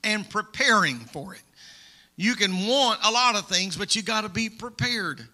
and 0.02 0.28
preparing 0.28 0.98
for 0.98 1.34
it. 1.34 1.42
You 2.16 2.34
can 2.34 2.66
want 2.66 3.00
a 3.04 3.10
lot 3.10 3.36
of 3.36 3.46
things, 3.48 3.76
but 3.76 3.96
you 3.96 4.02
got 4.02 4.22
to 4.22 4.28
be 4.28 4.48
prepared. 4.48 5.26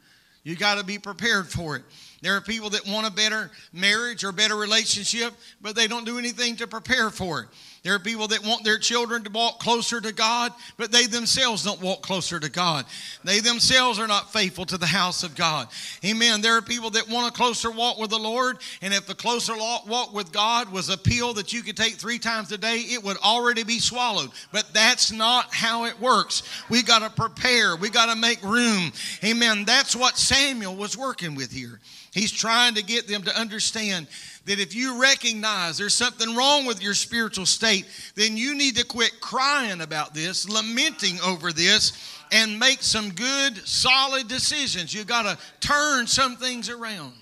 You 0.43 0.57
got 0.57 0.79
to 0.79 0.85
be 0.85 0.99
prepared 0.99 1.49
for 1.49 1.77
it. 1.77 1.83
There 2.23 2.37
are 2.37 2.41
people 2.41 2.71
that 2.71 2.87
want 2.87 3.07
a 3.07 3.11
better 3.11 3.51
marriage 3.73 4.25
or 4.25 4.33
better 4.33 4.57
relationship, 4.57 5.35
but 5.61 5.75
they 5.75 5.87
don't 5.87 6.05
do 6.05 6.19
anything 6.19 6.57
to 6.57 6.67
prepare 6.67 7.11
for 7.11 7.43
it. 7.43 7.49
There 7.83 7.95
are 7.95 7.99
people 7.99 8.29
that 8.29 8.45
want 8.45 8.63
their 8.63 8.77
children 8.77 9.25
to 9.25 9.31
walk 9.31 9.59
closer 9.59 10.03
to 10.03 10.13
God, 10.13 10.53
but 10.77 10.93
they 10.93 11.07
themselves 11.07 11.65
don't 11.65 11.81
walk 11.81 12.03
closer 12.03 12.39
to 12.39 12.51
God. 12.51 12.85
They 13.25 13.41
themselves 13.41 13.99
are 13.99 14.07
not 14.07 14.33
faithful 14.33 14.67
to 14.67 14.77
the 14.77 14.85
house 14.85 15.23
of 15.23 15.35
God. 15.35 15.69
Amen. 16.05 16.43
There 16.43 16.57
are 16.59 16.63
people 16.63 16.91
that 16.91 17.09
want 17.09 17.33
a 17.33 17.37
closer 17.37 17.71
walk 17.71 17.99
with 17.99 18.11
the 18.11 18.19
Lord, 18.19 18.59
and 18.83 18.93
if 18.93 19.07
the 19.07 19.15
closer 19.15 19.55
walk 19.57 20.13
with 20.13 20.31
God 20.31 20.71
was 20.71 20.91
a 20.91 20.99
pill 20.99 21.33
that 21.35 21.55
you 21.55 21.63
could 21.63 21.77
take 21.77 21.95
three 21.95 22.19
times 22.19 22.53
a 22.53 22.59
day, 22.59 22.81
it 22.81 23.03
would 23.03 23.17
already 23.19 23.65
be 23.65 23.79
swallowed. 23.79 24.31
But 24.53 24.67
that's 24.75 25.11
not 25.11 25.55
how 25.55 25.85
it 25.87 25.99
works. 25.99 26.43
We 26.69 26.83
got 26.83 26.99
to 26.99 27.09
prepare, 27.09 27.77
we 27.77 27.89
got 27.89 28.13
to 28.13 28.21
make 28.21 28.43
room. 28.43 28.93
Amen. 29.25 29.65
That's 29.65 29.97
what 29.97 30.19
Samuel 30.19 30.77
was 30.77 30.99
working 30.99 31.35
with 31.35 31.51
here. 31.51 31.81
He's 32.13 32.33
trying 32.33 32.75
to 32.75 32.83
get 32.83 33.07
them 33.07 33.23
to 33.23 33.39
understand 33.39 34.09
that 34.47 34.59
if 34.59 34.75
you 34.75 35.01
recognize 35.01 35.79
there's 35.79 35.95
something 35.95 36.35
wrong 36.35 36.67
with 36.67 36.83
your 36.83 36.95
spiritual 36.95 37.47
state, 37.47 37.87
then 38.15 38.37
you 38.37 38.55
need 38.55 38.77
to 38.77 38.85
quit 38.85 39.21
crying 39.21 39.81
about 39.81 40.15
this, 40.15 40.49
lamenting 40.49 41.21
over 41.21 41.53
this, 41.53 41.93
and 42.33 42.59
make 42.59 42.83
some 42.83 43.11
good, 43.11 43.57
solid 43.67 44.29
decisions. 44.29 44.95
You've 44.95 45.07
got 45.07 45.23
to 45.23 45.39
turn 45.67 46.07
some 46.07 46.37
things 46.37 46.69
around. 46.69 47.13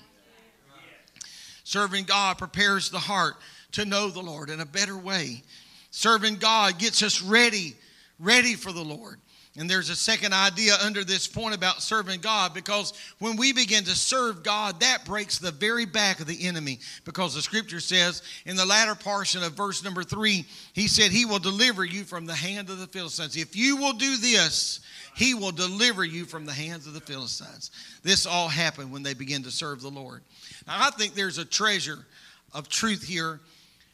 Serving 1.65 2.05
God 2.05 2.39
prepares 2.39 2.91
the 2.91 2.99
heart 2.99 3.37
to 3.73 3.85
know 3.85 4.09
the 4.09 4.23
Lord 4.23 4.49
in 4.49 4.61
a 4.61 4.67
better 4.67 4.97
way. 4.97 5.43
Serving 5.91 6.37
God 6.37 6.79
gets 6.79 7.03
us 7.03 7.21
ready, 7.21 7.75
ready 8.19 8.55
for 8.55 8.73
the 8.73 8.85
Lord. 8.85 9.19
And 9.59 9.69
there's 9.69 9.91
a 9.91 9.97
second 9.97 10.33
idea 10.33 10.77
under 10.85 11.03
this 11.03 11.27
point 11.27 11.53
about 11.53 11.83
serving 11.83 12.21
God 12.21 12.55
because 12.55 12.93
when 13.19 13.37
we 13.37 13.53
begin 13.53 13.83
to 13.85 13.97
serve 13.97 14.45
God, 14.45 14.79
that 14.81 15.05
breaks 15.05 15.39
the 15.39 15.51
very 15.51 15.85
back 15.85 16.21
of 16.21 16.29
the 16.29 16.47
enemy. 16.47 16.79
Because 17.05 17.35
the 17.35 17.43
scripture 17.43 17.81
says 17.81 18.23
in 18.47 18.55
the 18.55 18.65
latter 18.65 18.95
portion 18.95 19.43
of 19.43 19.55
verse 19.55 19.83
number 19.83 20.05
three, 20.05 20.47
he 20.75 20.87
said, 20.87 21.11
He 21.11 21.25
will 21.25 21.41
deliver 21.41 21.85
you 21.85 22.05
from 22.05 22.25
the 22.25 22.37
hand 22.37 22.71
of 22.71 22.79
the 22.79 22.87
Philistines. 22.87 23.37
If 23.37 23.57
you 23.57 23.77
will 23.77 23.95
do 23.95 24.17
this, 24.17 24.79
He 25.17 25.35
will 25.35 25.51
deliver 25.51 26.05
you 26.05 26.25
from 26.25 26.47
the 26.47 26.53
hands 26.53 26.87
of 26.87 26.95
the 26.95 27.01
Philistines. 27.01 27.73
This 28.05 28.27
all 28.27 28.49
happened 28.49 28.93
when 28.93 29.03
they 29.03 29.15
began 29.15 29.43
to 29.43 29.51
serve 29.51 29.83
the 29.83 29.91
Lord. 29.91 30.23
Now, 30.69 30.87
I 30.87 30.91
think 30.91 31.15
there's 31.15 31.39
a 31.39 31.45
treasure 31.45 32.07
of 32.55 32.69
truth 32.69 33.03
here 33.03 33.41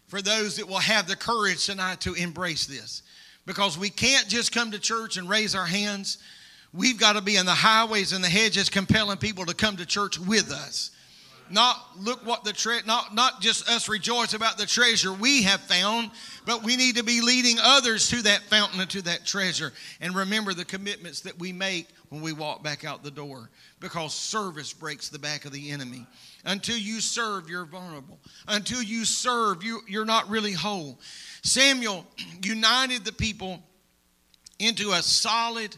for 0.09 0.21
those 0.21 0.57
that 0.57 0.69
will 0.69 0.79
have 0.79 1.09
the 1.09 1.17
courage 1.17 1.65
tonight 1.65 2.03
to 2.03 2.13
embrace 2.13 2.67
this 2.67 3.03
because 3.47 3.79
we 3.79 3.91
can't 3.91 4.29
just 4.29 4.53
come 4.53 4.71
to 4.71 4.79
church 4.79 5.17
and 5.17 5.29
raise 5.29 5.55
our 5.55 5.67
hands. 5.67 6.19
We've 6.73 6.99
got 6.99 7.15
to 7.15 7.23
be 7.23 7.37
in 7.37 7.47
the 7.47 7.53
highways 7.53 8.13
and 8.13 8.25
the 8.25 8.29
hedges 8.29 8.69
compelling 8.69 9.19
people 9.19 9.47
to 9.47 9.55
come 9.55 9.77
to 9.77 9.87
church 9.87 10.19
with 10.19 10.51
us. 10.51 10.91
Not 11.51 11.79
look 11.99 12.25
what 12.27 12.43
the 12.43 12.55
tre- 12.55 12.81
not 12.87 13.15
not 13.15 13.43
just 13.43 13.69
us 13.69 13.89
rejoice 13.89 14.33
about 14.33 14.57
the 14.57 14.65
treasure 14.65 15.13
we 15.13 15.43
have 15.43 15.61
found, 15.61 16.11
but 16.47 16.65
we 16.65 16.77
need 16.77 16.97
to 16.97 17.05
be 17.05 17.21
leading 17.21 17.59
others 17.61 18.09
to 18.09 18.23
that 18.23 18.41
fountain 18.45 18.81
and 18.81 18.89
to 18.91 19.03
that 19.03 19.27
treasure. 19.27 19.73
And 20.01 20.15
remember 20.15 20.55
the 20.55 20.65
commitments 20.65 21.21
that 21.21 21.39
we 21.39 21.53
make 21.53 21.89
when 22.09 22.23
we 22.23 22.33
walk 22.33 22.63
back 22.63 22.85
out 22.85 23.03
the 23.03 23.11
door, 23.11 23.51
because 23.79 24.15
service 24.15 24.73
breaks 24.73 25.11
the 25.11 25.19
back 25.19 25.45
of 25.45 25.53
the 25.53 25.71
enemy. 25.71 26.07
Until 26.45 26.77
you 26.77 27.01
serve, 27.01 27.49
you're 27.49 27.65
vulnerable. 27.65 28.19
Until 28.47 28.83
you 28.83 29.05
serve, 29.05 29.63
you, 29.63 29.81
you're 29.89 30.05
not 30.05 30.29
really 30.29 30.53
whole. 30.53 30.99
Samuel 31.43 32.07
united 32.43 33.05
the 33.05 33.13
people 33.13 33.63
into 34.59 34.93
a 34.93 35.03
solid 35.03 35.77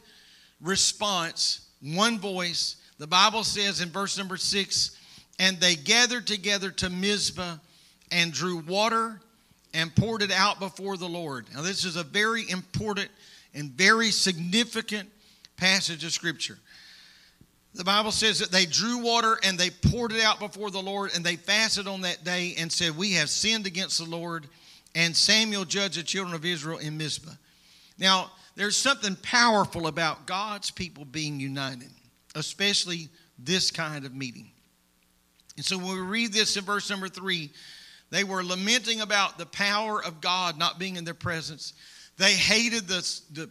response, 0.60 1.68
one 1.80 2.18
voice. 2.18 2.76
The 2.98 3.06
Bible 3.06 3.44
says 3.44 3.80
in 3.80 3.90
verse 3.90 4.18
number 4.18 4.36
six, 4.36 4.96
and 5.38 5.58
they 5.60 5.74
gathered 5.76 6.26
together 6.26 6.70
to 6.70 6.90
Mizpah 6.90 7.56
and 8.10 8.32
drew 8.32 8.58
water 8.58 9.20
and 9.74 9.94
poured 9.94 10.22
it 10.22 10.30
out 10.30 10.58
before 10.58 10.96
the 10.96 11.08
Lord. 11.08 11.46
Now, 11.54 11.62
this 11.62 11.84
is 11.84 11.96
a 11.96 12.02
very 12.02 12.48
important 12.48 13.10
and 13.54 13.70
very 13.70 14.10
significant 14.10 15.08
passage 15.56 16.04
of 16.04 16.12
Scripture. 16.12 16.58
The 17.76 17.84
Bible 17.84 18.10
says 18.10 18.38
that 18.38 18.50
they 18.50 18.64
drew 18.64 18.98
water 18.98 19.38
and 19.42 19.58
they 19.58 19.68
poured 19.68 20.12
it 20.12 20.22
out 20.22 20.38
before 20.38 20.70
the 20.70 20.80
Lord, 20.80 21.10
and 21.14 21.22
they 21.22 21.36
fasted 21.36 21.86
on 21.86 22.00
that 22.02 22.24
day 22.24 22.54
and 22.58 22.72
said, 22.72 22.96
We 22.96 23.12
have 23.12 23.28
sinned 23.28 23.66
against 23.66 23.98
the 23.98 24.04
Lord. 24.04 24.48
And 24.94 25.14
Samuel 25.14 25.66
judged 25.66 25.98
the 25.98 26.02
children 26.02 26.34
of 26.34 26.46
Israel 26.46 26.78
in 26.78 26.96
Mizpah. 26.96 27.34
Now, 27.98 28.30
there's 28.54 28.78
something 28.78 29.14
powerful 29.16 29.88
about 29.88 30.26
God's 30.26 30.70
people 30.70 31.04
being 31.04 31.38
united, 31.38 31.90
especially 32.34 33.10
this 33.38 33.70
kind 33.70 34.06
of 34.06 34.14
meeting. 34.14 34.50
And 35.56 35.64
so 35.64 35.76
when 35.76 35.88
we 35.88 36.00
read 36.00 36.32
this 36.32 36.56
in 36.56 36.64
verse 36.64 36.88
number 36.88 37.08
three, 37.08 37.50
they 38.10 38.24
were 38.24 38.42
lamenting 38.42 39.02
about 39.02 39.36
the 39.36 39.44
power 39.44 40.02
of 40.02 40.22
God 40.22 40.58
not 40.58 40.78
being 40.78 40.96
in 40.96 41.04
their 41.04 41.12
presence. 41.12 41.74
They 42.16 42.32
hated 42.32 42.88
the, 42.88 43.20
the 43.32 43.50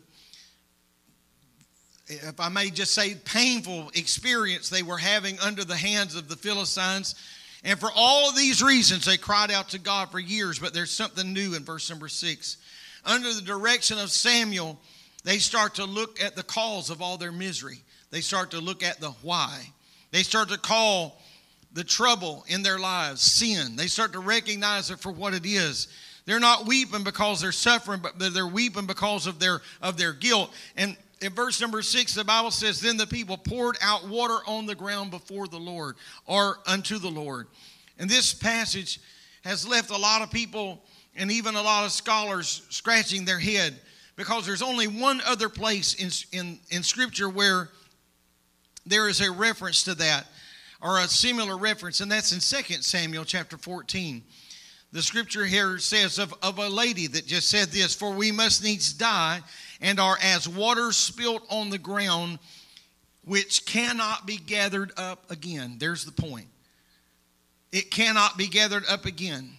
if 2.07 2.39
I 2.39 2.49
may 2.49 2.69
just 2.69 2.93
say, 2.93 3.15
painful 3.15 3.91
experience 3.95 4.69
they 4.69 4.83
were 4.83 4.97
having 4.97 5.39
under 5.39 5.63
the 5.63 5.75
hands 5.75 6.15
of 6.15 6.27
the 6.27 6.35
Philistines. 6.35 7.15
And 7.63 7.79
for 7.79 7.89
all 7.95 8.29
of 8.29 8.35
these 8.35 8.61
reasons, 8.61 9.05
they 9.05 9.17
cried 9.17 9.49
out 9.49 9.69
to 9.69 9.79
God 9.79 10.11
for 10.11 10.19
years. 10.19 10.59
But 10.59 10.73
there's 10.73 10.91
something 10.91 11.33
new 11.33 11.55
in 11.55 11.63
verse 11.63 11.89
number 11.89 12.07
six. 12.07 12.57
Under 13.05 13.33
the 13.33 13.41
direction 13.41 13.97
of 13.97 14.11
Samuel, 14.11 14.79
they 15.23 15.39
start 15.39 15.75
to 15.75 15.85
look 15.85 16.21
at 16.23 16.35
the 16.35 16.43
cause 16.43 16.89
of 16.89 17.01
all 17.01 17.17
their 17.17 17.31
misery. 17.31 17.79
They 18.11 18.21
start 18.21 18.51
to 18.51 18.59
look 18.59 18.83
at 18.83 18.99
the 18.99 19.11
why. 19.23 19.59
They 20.11 20.21
start 20.21 20.49
to 20.49 20.59
call 20.59 21.19
the 21.73 21.83
trouble 21.83 22.45
in 22.47 22.61
their 22.61 22.79
lives 22.79 23.21
sin. 23.21 23.75
They 23.75 23.87
start 23.87 24.13
to 24.13 24.19
recognize 24.19 24.91
it 24.91 24.99
for 24.99 25.11
what 25.11 25.33
it 25.33 25.45
is. 25.45 25.87
They're 26.25 26.39
not 26.39 26.65
weeping 26.65 27.03
because 27.03 27.41
they're 27.41 27.51
suffering, 27.51 28.01
but 28.01 28.17
they're 28.33 28.47
weeping 28.47 28.85
because 28.85 29.27
of 29.27 29.39
their 29.39 29.61
of 29.81 29.97
their 29.97 30.13
guilt. 30.13 30.51
And 30.75 30.97
in 31.25 31.33
verse 31.33 31.59
number 31.59 31.81
six, 31.81 32.13
the 32.13 32.23
Bible 32.23 32.51
says, 32.51 32.79
Then 32.79 32.97
the 32.97 33.07
people 33.07 33.35
poured 33.37 33.77
out 33.81 34.07
water 34.07 34.37
on 34.45 34.67
the 34.67 34.75
ground 34.75 35.09
before 35.09 35.47
the 35.47 35.57
Lord, 35.57 35.95
or 36.27 36.59
unto 36.67 36.99
the 36.99 37.09
Lord. 37.09 37.47
And 37.97 38.09
this 38.09 38.33
passage 38.33 38.99
has 39.43 39.67
left 39.67 39.89
a 39.89 39.97
lot 39.97 40.21
of 40.21 40.29
people 40.29 40.83
and 41.15 41.31
even 41.31 41.55
a 41.55 41.61
lot 41.61 41.85
of 41.85 41.91
scholars 41.91 42.61
scratching 42.69 43.25
their 43.25 43.39
head 43.39 43.73
because 44.15 44.45
there's 44.45 44.61
only 44.61 44.87
one 44.87 45.19
other 45.25 45.49
place 45.49 45.95
in, 45.95 46.39
in, 46.39 46.59
in 46.69 46.83
Scripture 46.83 47.27
where 47.27 47.69
there 48.85 49.09
is 49.09 49.19
a 49.21 49.31
reference 49.31 49.83
to 49.83 49.95
that 49.95 50.27
or 50.81 50.99
a 50.99 51.07
similar 51.07 51.57
reference, 51.57 52.01
and 52.01 52.11
that's 52.11 52.31
in 52.31 52.63
2 52.63 52.81
Samuel 52.81 53.25
chapter 53.25 53.57
14. 53.57 54.21
The 54.91 55.01
scripture 55.01 55.45
here 55.45 55.77
says 55.77 56.19
of, 56.19 56.33
of 56.41 56.57
a 56.57 56.69
lady 56.69 57.07
that 57.07 57.25
just 57.25 57.49
said 57.49 57.69
this 57.69 57.93
For 57.93 58.13
we 58.13 58.31
must 58.31 58.63
needs 58.63 58.93
die 58.93 59.41
and 59.81 59.99
are 59.99 60.17
as 60.21 60.47
water 60.47 60.91
spilt 60.91 61.43
on 61.49 61.69
the 61.69 61.77
ground, 61.77 62.39
which 63.23 63.65
cannot 63.65 64.25
be 64.25 64.37
gathered 64.37 64.91
up 64.97 65.29
again. 65.29 65.77
There's 65.79 66.05
the 66.05 66.11
point. 66.11 66.47
It 67.71 67.91
cannot 67.91 68.37
be 68.37 68.47
gathered 68.47 68.83
up 68.89 69.05
again. 69.05 69.49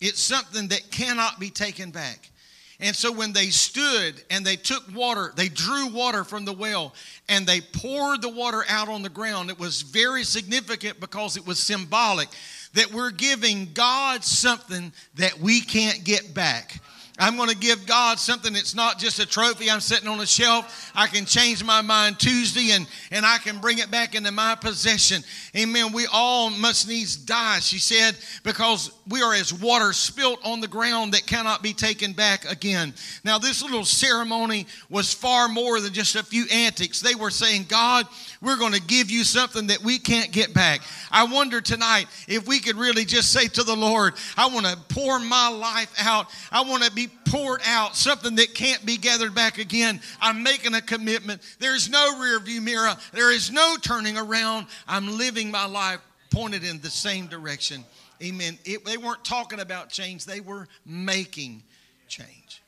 It's 0.00 0.20
something 0.20 0.68
that 0.68 0.90
cannot 0.90 1.40
be 1.40 1.50
taken 1.50 1.90
back. 1.90 2.30
And 2.78 2.94
so 2.94 3.10
when 3.10 3.32
they 3.32 3.46
stood 3.46 4.22
and 4.30 4.44
they 4.44 4.56
took 4.56 4.82
water, 4.94 5.32
they 5.34 5.48
drew 5.48 5.88
water 5.88 6.24
from 6.24 6.44
the 6.44 6.52
well 6.52 6.94
and 7.28 7.46
they 7.46 7.62
poured 7.62 8.20
the 8.20 8.28
water 8.28 8.64
out 8.68 8.88
on 8.88 9.02
the 9.02 9.08
ground, 9.08 9.48
it 9.48 9.58
was 9.58 9.80
very 9.80 10.24
significant 10.24 11.00
because 11.00 11.38
it 11.38 11.46
was 11.46 11.58
symbolic 11.58 12.28
that 12.74 12.92
we're 12.92 13.10
giving 13.10 13.72
God 13.72 14.22
something 14.22 14.92
that 15.14 15.38
we 15.38 15.62
can't 15.62 16.04
get 16.04 16.34
back. 16.34 16.80
I'm 17.18 17.36
going 17.36 17.48
to 17.48 17.56
give 17.56 17.86
God 17.86 18.18
something 18.18 18.52
that's 18.52 18.74
not 18.74 18.98
just 18.98 19.18
a 19.18 19.26
trophy 19.26 19.70
I'm 19.70 19.80
sitting 19.80 20.08
on 20.08 20.20
a 20.20 20.26
shelf. 20.26 20.92
I 20.94 21.06
can 21.06 21.24
change 21.24 21.64
my 21.64 21.80
mind 21.80 22.18
Tuesday 22.18 22.72
and, 22.72 22.86
and 23.10 23.24
I 23.24 23.38
can 23.38 23.58
bring 23.58 23.78
it 23.78 23.90
back 23.90 24.14
into 24.14 24.30
my 24.32 24.54
possession. 24.54 25.22
Amen. 25.56 25.92
We 25.92 26.06
all 26.12 26.50
must 26.50 26.88
needs 26.88 27.16
die, 27.16 27.60
she 27.60 27.78
said, 27.78 28.16
because 28.44 28.90
we 29.08 29.22
are 29.22 29.32
as 29.32 29.54
water 29.54 29.94
spilt 29.94 30.44
on 30.44 30.60
the 30.60 30.68
ground 30.68 31.14
that 31.14 31.26
cannot 31.26 31.62
be 31.62 31.72
taken 31.72 32.12
back 32.12 32.44
again. 32.50 32.92
Now, 33.24 33.38
this 33.38 33.62
little 33.62 33.84
ceremony 33.84 34.66
was 34.90 35.14
far 35.14 35.48
more 35.48 35.80
than 35.80 35.94
just 35.94 36.16
a 36.16 36.22
few 36.22 36.44
antics. 36.52 37.00
They 37.00 37.14
were 37.14 37.30
saying, 37.30 37.64
God, 37.68 38.06
we're 38.42 38.58
going 38.58 38.74
to 38.74 38.82
give 38.82 39.10
you 39.10 39.24
something 39.24 39.68
that 39.68 39.82
we 39.82 39.98
can't 39.98 40.32
get 40.32 40.52
back. 40.52 40.82
I 41.10 41.24
wonder 41.24 41.62
tonight 41.62 42.08
if 42.28 42.46
we 42.46 42.60
could 42.60 42.76
really 42.76 43.06
just 43.06 43.32
say 43.32 43.48
to 43.48 43.62
the 43.62 43.74
Lord, 43.74 44.14
I 44.36 44.48
want 44.48 44.66
to 44.66 44.76
pour 44.94 45.18
my 45.18 45.48
life 45.48 45.92
out. 45.98 46.26
I 46.52 46.62
want 46.62 46.82
to 46.82 46.92
be 46.92 47.05
poured 47.24 47.60
out, 47.66 47.96
something 47.96 48.36
that 48.36 48.54
can't 48.54 48.84
be 48.84 48.96
gathered 48.96 49.34
back 49.34 49.58
again. 49.58 50.00
I'm 50.20 50.42
making 50.42 50.74
a 50.74 50.80
commitment. 50.80 51.42
There's 51.58 51.88
no 51.88 52.18
rear 52.20 52.38
view 52.40 52.60
mirror, 52.60 52.94
there 53.12 53.32
is 53.32 53.50
no 53.50 53.76
turning 53.80 54.16
around. 54.16 54.66
I'm 54.86 55.16
living 55.18 55.50
my 55.50 55.66
life 55.66 56.00
pointed 56.30 56.64
in 56.64 56.80
the 56.80 56.90
same 56.90 57.26
direction. 57.26 57.84
Amen. 58.22 58.58
It, 58.64 58.84
they 58.84 58.96
weren't 58.96 59.24
talking 59.24 59.60
about 59.60 59.90
change, 59.90 60.24
they 60.24 60.40
were 60.40 60.68
making 60.84 61.62
change. 62.08 62.62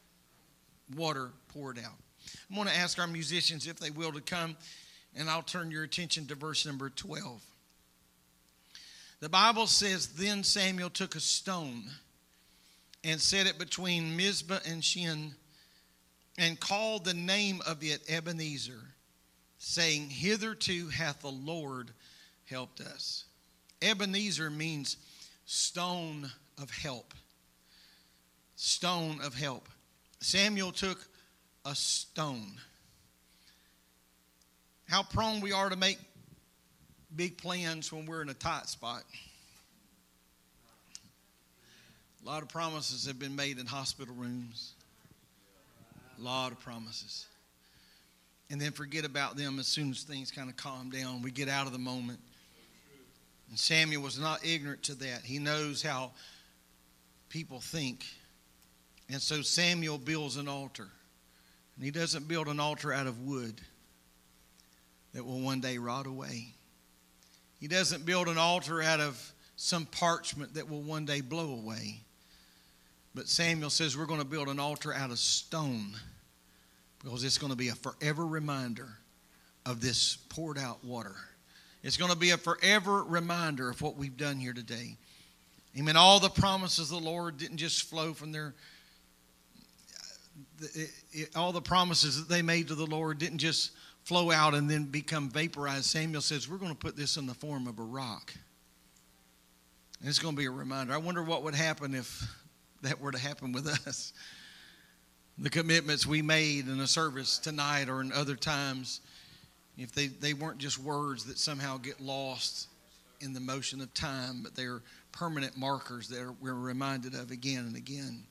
Water 0.96 1.30
poured 1.48 1.78
out. 1.78 1.94
I'm 2.48 2.56
going 2.56 2.68
to 2.68 2.76
ask 2.76 2.98
our 2.98 3.06
musicians 3.06 3.66
if 3.66 3.78
they 3.78 3.90
will 3.90 4.12
to 4.12 4.20
come, 4.20 4.56
and 5.14 5.28
I'll 5.28 5.42
turn 5.42 5.70
your 5.70 5.84
attention 5.84 6.26
to 6.26 6.34
verse 6.34 6.64
number 6.64 6.88
12. 6.88 7.42
The 9.20 9.28
Bible 9.28 9.66
says, 9.66 10.08
Then 10.08 10.44
Samuel 10.44 10.90
took 10.90 11.14
a 11.14 11.20
stone 11.20 11.84
and 13.08 13.18
set 13.18 13.46
it 13.46 13.58
between 13.58 14.16
Mizpah 14.16 14.58
and 14.66 14.84
Shen 14.84 15.34
and 16.36 16.60
called 16.60 17.06
the 17.06 17.14
name 17.14 17.62
of 17.66 17.82
it 17.82 18.02
Ebenezer, 18.06 18.80
saying, 19.56 20.10
Hitherto 20.10 20.88
hath 20.88 21.22
the 21.22 21.30
Lord 21.30 21.90
helped 22.44 22.80
us. 22.80 23.24
Ebenezer 23.80 24.50
means 24.50 24.98
stone 25.46 26.30
of 26.60 26.70
help. 26.70 27.14
Stone 28.56 29.20
of 29.22 29.34
help. 29.34 29.70
Samuel 30.20 30.72
took 30.72 30.98
a 31.64 31.74
stone. 31.74 32.52
How 34.86 35.02
prone 35.02 35.40
we 35.40 35.52
are 35.52 35.70
to 35.70 35.76
make 35.76 35.98
big 37.16 37.38
plans 37.38 37.90
when 37.90 38.04
we're 38.04 38.20
in 38.20 38.28
a 38.28 38.34
tight 38.34 38.68
spot. 38.68 39.02
A 42.22 42.26
lot 42.28 42.42
of 42.42 42.48
promises 42.48 43.06
have 43.06 43.18
been 43.18 43.36
made 43.36 43.58
in 43.58 43.66
hospital 43.66 44.14
rooms. 44.14 44.72
A 46.18 46.22
lot 46.22 46.52
of 46.52 46.60
promises. 46.60 47.26
And 48.50 48.60
then 48.60 48.72
forget 48.72 49.04
about 49.04 49.36
them 49.36 49.58
as 49.58 49.66
soon 49.66 49.90
as 49.90 50.02
things 50.02 50.30
kind 50.30 50.48
of 50.48 50.56
calm 50.56 50.90
down. 50.90 51.22
We 51.22 51.30
get 51.30 51.48
out 51.48 51.66
of 51.66 51.72
the 51.72 51.78
moment. 51.78 52.18
And 53.50 53.58
Samuel 53.58 54.02
was 54.02 54.18
not 54.18 54.44
ignorant 54.44 54.82
to 54.84 54.94
that. 54.96 55.22
He 55.22 55.38
knows 55.38 55.82
how 55.82 56.12
people 57.28 57.60
think. 57.60 58.04
And 59.10 59.20
so 59.22 59.42
Samuel 59.42 59.98
builds 59.98 60.36
an 60.36 60.48
altar. 60.48 60.88
And 61.76 61.84
he 61.84 61.90
doesn't 61.90 62.26
build 62.26 62.48
an 62.48 62.58
altar 62.58 62.92
out 62.92 63.06
of 63.06 63.20
wood 63.20 63.60
that 65.14 65.24
will 65.24 65.40
one 65.40 65.60
day 65.60 65.78
rot 65.78 66.06
away. 66.06 66.48
He 67.60 67.68
doesn't 67.68 68.04
build 68.04 68.28
an 68.28 68.38
altar 68.38 68.82
out 68.82 69.00
of 69.00 69.32
some 69.56 69.86
parchment 69.86 70.54
that 70.54 70.68
will 70.68 70.82
one 70.82 71.04
day 71.04 71.20
blow 71.20 71.52
away. 71.52 72.00
But 73.18 73.26
Samuel 73.26 73.68
says 73.68 73.98
we're 73.98 74.06
going 74.06 74.20
to 74.20 74.24
build 74.24 74.46
an 74.46 74.60
altar 74.60 74.94
out 74.94 75.10
of 75.10 75.18
stone 75.18 75.90
because 77.02 77.24
it's 77.24 77.36
going 77.36 77.50
to 77.50 77.58
be 77.58 77.66
a 77.66 77.74
forever 77.74 78.24
reminder 78.24 78.90
of 79.66 79.80
this 79.80 80.18
poured 80.28 80.56
out 80.56 80.84
water. 80.84 81.16
It's 81.82 81.96
going 81.96 82.12
to 82.12 82.16
be 82.16 82.30
a 82.30 82.36
forever 82.36 83.02
reminder 83.02 83.70
of 83.70 83.82
what 83.82 83.96
we've 83.96 84.16
done 84.16 84.36
here 84.36 84.52
today. 84.52 84.96
Amen. 85.76 85.96
All 85.96 86.20
the 86.20 86.28
promises 86.28 86.92
of 86.92 87.02
the 87.02 87.10
Lord 87.10 87.38
didn't 87.38 87.56
just 87.56 87.90
flow 87.90 88.14
from 88.14 88.30
their. 88.30 88.54
It, 90.76 90.90
it, 91.10 91.36
all 91.36 91.50
the 91.50 91.60
promises 91.60 92.18
that 92.18 92.32
they 92.32 92.42
made 92.42 92.68
to 92.68 92.76
the 92.76 92.86
Lord 92.86 93.18
didn't 93.18 93.38
just 93.38 93.72
flow 94.04 94.30
out 94.30 94.54
and 94.54 94.70
then 94.70 94.84
become 94.84 95.28
vaporized. 95.28 95.86
Samuel 95.86 96.22
says, 96.22 96.48
We're 96.48 96.58
going 96.58 96.70
to 96.70 96.78
put 96.78 96.96
this 96.96 97.16
in 97.16 97.26
the 97.26 97.34
form 97.34 97.66
of 97.66 97.80
a 97.80 97.84
rock. 97.84 98.32
And 99.98 100.08
it's 100.08 100.20
going 100.20 100.36
to 100.36 100.38
be 100.38 100.46
a 100.46 100.52
reminder. 100.52 100.92
I 100.92 100.98
wonder 100.98 101.24
what 101.24 101.42
would 101.42 101.56
happen 101.56 101.96
if 101.96 102.24
that 102.82 103.00
were 103.00 103.12
to 103.12 103.18
happen 103.18 103.52
with 103.52 103.66
us. 103.66 104.12
The 105.38 105.50
commitments 105.50 106.06
we 106.06 106.22
made 106.22 106.66
in 106.66 106.80
a 106.80 106.86
service 106.86 107.38
tonight 107.38 107.88
or 107.88 108.00
in 108.00 108.12
other 108.12 108.34
times, 108.34 109.00
if 109.76 109.92
they, 109.92 110.08
they 110.08 110.34
weren't 110.34 110.58
just 110.58 110.78
words 110.78 111.24
that 111.26 111.38
somehow 111.38 111.78
get 111.78 112.00
lost 112.00 112.68
in 113.20 113.32
the 113.32 113.40
motion 113.40 113.80
of 113.80 113.92
time, 113.94 114.40
but 114.42 114.54
they're 114.54 114.82
permanent 115.12 115.56
markers 115.56 116.08
that 116.08 116.34
we're 116.40 116.54
reminded 116.54 117.14
of 117.14 117.30
again 117.30 117.64
and 117.66 117.76
again. 117.76 118.22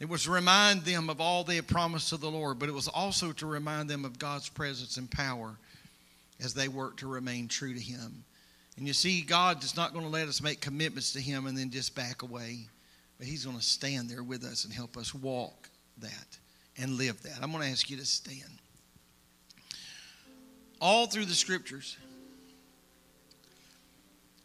It 0.00 0.08
was 0.08 0.24
to 0.24 0.32
remind 0.32 0.82
them 0.82 1.08
of 1.08 1.20
all 1.20 1.44
they 1.44 1.56
had 1.56 1.68
promised 1.68 2.08
to 2.08 2.16
the 2.16 2.30
Lord, 2.30 2.58
but 2.58 2.68
it 2.68 2.74
was 2.74 2.88
also 2.88 3.32
to 3.32 3.46
remind 3.46 3.88
them 3.88 4.04
of 4.04 4.18
God's 4.18 4.48
presence 4.48 4.96
and 4.96 5.10
power 5.10 5.56
as 6.42 6.54
they 6.54 6.68
work 6.68 6.96
to 6.98 7.06
remain 7.06 7.46
true 7.46 7.72
to 7.72 7.80
Him. 7.80 8.24
And 8.76 8.86
you 8.86 8.94
see, 8.94 9.22
God 9.22 9.62
is 9.62 9.76
not 9.76 9.92
going 9.92 10.04
to 10.04 10.10
let 10.10 10.28
us 10.28 10.42
make 10.42 10.60
commitments 10.60 11.12
to 11.12 11.20
Him 11.20 11.46
and 11.46 11.56
then 11.56 11.70
just 11.70 11.94
back 11.94 12.22
away, 12.22 12.66
but 13.22 13.28
He's 13.28 13.44
going 13.44 13.56
to 13.56 13.62
stand 13.62 14.10
there 14.10 14.24
with 14.24 14.42
us 14.42 14.64
and 14.64 14.74
help 14.74 14.96
us 14.96 15.14
walk 15.14 15.70
that 15.98 16.38
and 16.76 16.94
live 16.94 17.22
that. 17.22 17.38
I'm 17.40 17.52
going 17.52 17.62
to 17.62 17.70
ask 17.70 17.88
you 17.88 17.96
to 17.98 18.04
stand. 18.04 18.58
All 20.80 21.06
through 21.06 21.26
the 21.26 21.34
scriptures, 21.34 21.96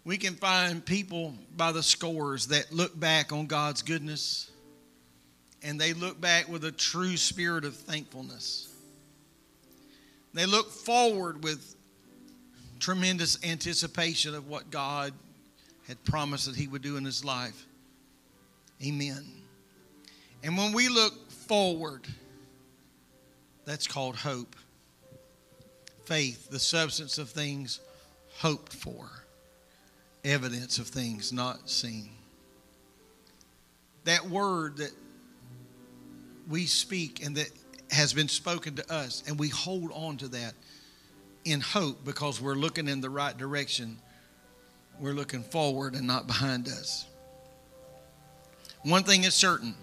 we 0.06 0.16
can 0.16 0.36
find 0.36 0.86
people 0.86 1.34
by 1.56 1.72
the 1.72 1.82
scores 1.82 2.50
that 2.50 2.72
look 2.72 3.00
back 3.00 3.34
on 3.34 3.48
God's 3.48 3.82
goodness 3.82 4.52
and 5.63 5.82
they 5.82 5.94
look 5.94 6.22
back 6.22 6.48
with 6.48 6.63
a 6.63 6.72
true 6.72 7.18
spirit 7.18 7.66
of 7.66 7.76
thankfulness. 7.76 8.72
They 10.36 10.46
look 10.46 10.70
forward 10.70 11.44
with 11.44 11.76
tremendous 12.80 13.44
anticipation 13.44 14.36
of 14.36 14.48
what 14.48 14.70
God 14.70 15.13
had 15.88 16.04
promised 16.04 16.46
that 16.46 16.56
He 16.56 16.68
would 16.68 16.84
do 16.84 16.96
in 16.98 17.06
His 17.06 17.26
life. 17.26 17.63
Amen. 18.84 19.26
And 20.44 20.58
when 20.58 20.72
we 20.72 20.88
look 20.88 21.32
forward, 21.32 22.08
that's 23.66 23.88
called 23.88 24.16
hope. 24.16 24.56
Faith, 26.06 26.50
the 26.50 26.60
substance 26.60 27.18
of 27.18 27.30
things 27.30 27.82
hoped 28.38 28.72
for, 28.72 29.10
evidence 30.24 30.78
of 30.78 30.88
things 30.88 31.34
not 31.34 31.70
seen. 31.70 32.12
That 34.06 34.30
word 34.30 34.78
that 34.78 34.92
we 36.48 36.66
speak 36.66 37.26
and 37.26 37.36
that 37.36 37.50
has 37.92 38.13
been 38.13 38.30
spoken 38.30 38.76
to 38.76 38.94
us, 38.94 39.24
and 39.28 39.40
we 39.40 39.50
hold 39.50 39.92
on 39.94 40.18
to 40.18 40.28
that 40.30 40.54
in 41.46 41.62
hope 41.62 42.06
because 42.06 42.42
we're 42.42 42.56
looking 42.56 42.88
in 42.88 43.02
the 43.02 43.10
right 43.10 43.38
direction. 43.38 43.98
We're 45.00 45.13
looking 45.13 45.44
forward 45.44 45.94
and 45.96 46.08
not 46.08 46.28
behind 46.28 46.68
us. 46.68 47.06
One 48.84 49.04
thing 49.04 49.24
is 49.24 49.34
certain 49.34 49.76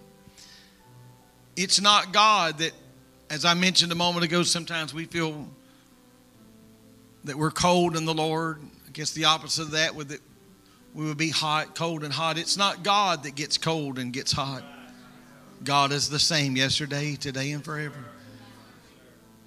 it's 1.56 1.80
not 1.80 2.12
God 2.12 2.58
that, 2.58 2.72
as 3.30 3.44
I 3.44 3.54
mentioned 3.54 3.92
a 3.92 3.94
moment 3.94 4.24
ago, 4.24 4.42
sometimes 4.42 4.92
we 4.92 5.04
feel 5.04 5.48
that 7.24 7.36
we're 7.36 7.50
cold 7.50 7.96
in 7.96 8.04
the 8.04 8.14
Lord. 8.14 8.60
I 8.86 8.90
guess 8.92 9.12
the 9.12 9.26
opposite 9.26 9.62
of 9.62 9.70
that 9.72 9.94
would 9.94 10.08
that 10.08 10.20
we 10.94 11.04
would 11.06 11.16
be 11.16 11.30
hot, 11.30 11.74
cold 11.74 12.04
and 12.04 12.12
hot. 12.12 12.38
It's 12.38 12.56
not 12.56 12.82
God 12.84 13.24
that 13.24 13.34
gets 13.34 13.58
cold 13.58 13.98
and 13.98 14.12
gets 14.12 14.30
hot. 14.30 14.62
God 15.64 15.92
is 15.92 16.08
the 16.08 16.18
same 16.18 16.56
yesterday, 16.56 17.16
today, 17.16 17.52
and 17.52 17.64
forever. 17.64 18.04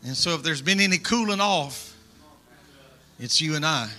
And 0.03 0.15
so 0.15 0.31
if 0.31 0.43
there's 0.43 0.62
been 0.62 0.79
any 0.79 0.97
cooling 0.97 1.39
off, 1.39 1.95
it's 3.19 3.39
you 3.39 3.55
and 3.55 3.65
I. 3.65 3.89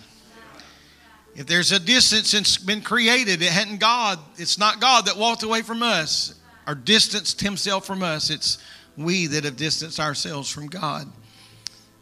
If 1.38 1.46
there's 1.46 1.70
a 1.70 1.78
distance 1.78 2.32
that's 2.32 2.58
been 2.58 2.82
created, 2.82 3.42
it 3.42 3.48
hadn't 3.48 3.78
God, 3.78 4.18
it's 4.38 4.58
not 4.58 4.80
God 4.80 5.06
that 5.06 5.16
walked 5.16 5.44
away 5.44 5.62
from 5.62 5.84
us 5.84 6.34
or 6.66 6.74
distanced 6.74 7.40
himself 7.40 7.86
from 7.86 8.02
us. 8.02 8.28
It's 8.28 8.58
we 8.96 9.28
that 9.28 9.44
have 9.44 9.54
distanced 9.54 10.00
ourselves 10.00 10.50
from 10.50 10.66
God. 10.66 11.06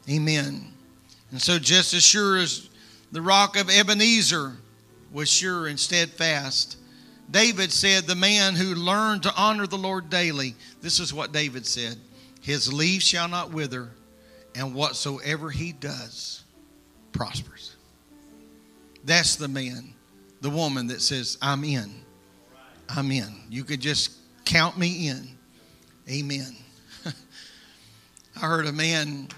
Amen. 0.08 0.72
And 1.32 1.42
so, 1.42 1.58
just 1.58 1.92
as 1.92 2.02
sure 2.02 2.38
as 2.38 2.70
the 3.12 3.20
rock 3.20 3.60
of 3.60 3.68
Ebenezer 3.68 4.56
was 5.12 5.28
sure 5.28 5.66
and 5.66 5.78
steadfast, 5.78 6.78
David 7.30 7.70
said, 7.70 8.04
The 8.04 8.14
man 8.14 8.54
who 8.54 8.74
learned 8.74 9.24
to 9.24 9.34
honor 9.36 9.66
the 9.66 9.76
Lord 9.76 10.08
daily, 10.08 10.54
this 10.80 10.98
is 10.98 11.12
what 11.12 11.32
David 11.32 11.66
said 11.66 11.98
His 12.40 12.72
leaf 12.72 13.02
shall 13.02 13.28
not 13.28 13.52
wither, 13.52 13.90
and 14.54 14.74
whatsoever 14.74 15.50
he 15.50 15.72
does 15.72 16.42
prospers. 17.12 17.75
That's 19.06 19.36
the 19.36 19.46
man, 19.46 19.94
the 20.40 20.50
woman 20.50 20.88
that 20.88 21.00
says, 21.00 21.38
I'm 21.40 21.62
in. 21.62 21.92
I'm 22.88 23.10
in. 23.12 23.32
You 23.48 23.62
could 23.62 23.80
just 23.80 24.10
count 24.44 24.76
me 24.76 25.08
in. 25.08 25.28
Amen. 26.10 26.56
I 28.36 28.40
heard 28.40 28.66
a 28.66 28.72
man 28.72 29.28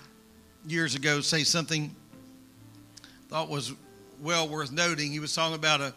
years 0.67 0.95
ago 0.95 1.21
say 1.21 1.45
something 1.45 1.95
thought 3.29 3.51
was 3.51 3.75
well 4.23 4.49
worth 4.49 4.73
noting. 4.73 5.13
He 5.13 5.21
was 5.21 5.35
talking 5.35 5.55
about 5.55 5.83
a 5.83 5.93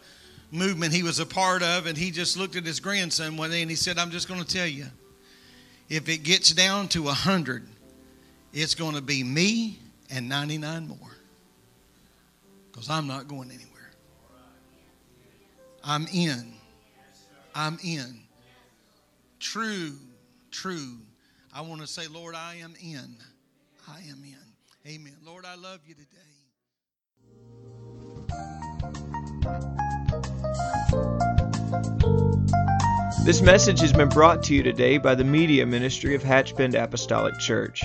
movement 0.50 0.92
he 0.92 1.02
was 1.02 1.18
a 1.18 1.24
part 1.24 1.62
of, 1.62 1.86
and 1.86 1.96
he 1.96 2.10
just 2.10 2.36
looked 2.36 2.56
at 2.56 2.64
his 2.64 2.78
grandson 2.78 3.38
one 3.38 3.50
day 3.50 3.62
and 3.62 3.70
he 3.70 3.76
said, 3.76 3.96
I'm 3.96 4.10
just 4.10 4.28
going 4.28 4.40
to 4.40 4.46
tell 4.46 4.66
you, 4.66 4.86
if 5.88 6.10
it 6.10 6.18
gets 6.18 6.52
down 6.52 6.88
to 6.88 7.04
100, 7.04 7.66
it's 8.52 8.74
going 8.74 8.94
to 8.94 9.00
be 9.00 9.24
me 9.24 9.78
and 10.10 10.28
99 10.28 10.88
more. 10.88 11.11
Because 12.72 12.88
I'm 12.88 13.06
not 13.06 13.28
going 13.28 13.50
anywhere. 13.50 13.90
I'm 15.84 16.06
in. 16.12 16.54
I'm 17.54 17.78
in. 17.84 18.20
True, 19.38 19.92
true. 20.50 20.96
I 21.54 21.60
want 21.60 21.82
to 21.82 21.86
say, 21.86 22.06
Lord, 22.06 22.34
I 22.34 22.56
am 22.56 22.74
in. 22.82 23.16
I 23.86 24.00
am 24.08 24.24
in. 24.24 24.90
Amen. 24.90 25.16
Lord, 25.24 25.44
I 25.44 25.54
love 25.56 25.80
you 25.86 25.94
today. 25.94 26.06
This 33.24 33.42
message 33.42 33.80
has 33.80 33.92
been 33.92 34.08
brought 34.08 34.42
to 34.44 34.54
you 34.54 34.62
today 34.62 34.98
by 34.98 35.14
the 35.14 35.24
Media 35.24 35.66
Ministry 35.66 36.14
of 36.14 36.22
Hatchbend 36.22 36.74
Apostolic 36.74 37.38
Church. 37.38 37.84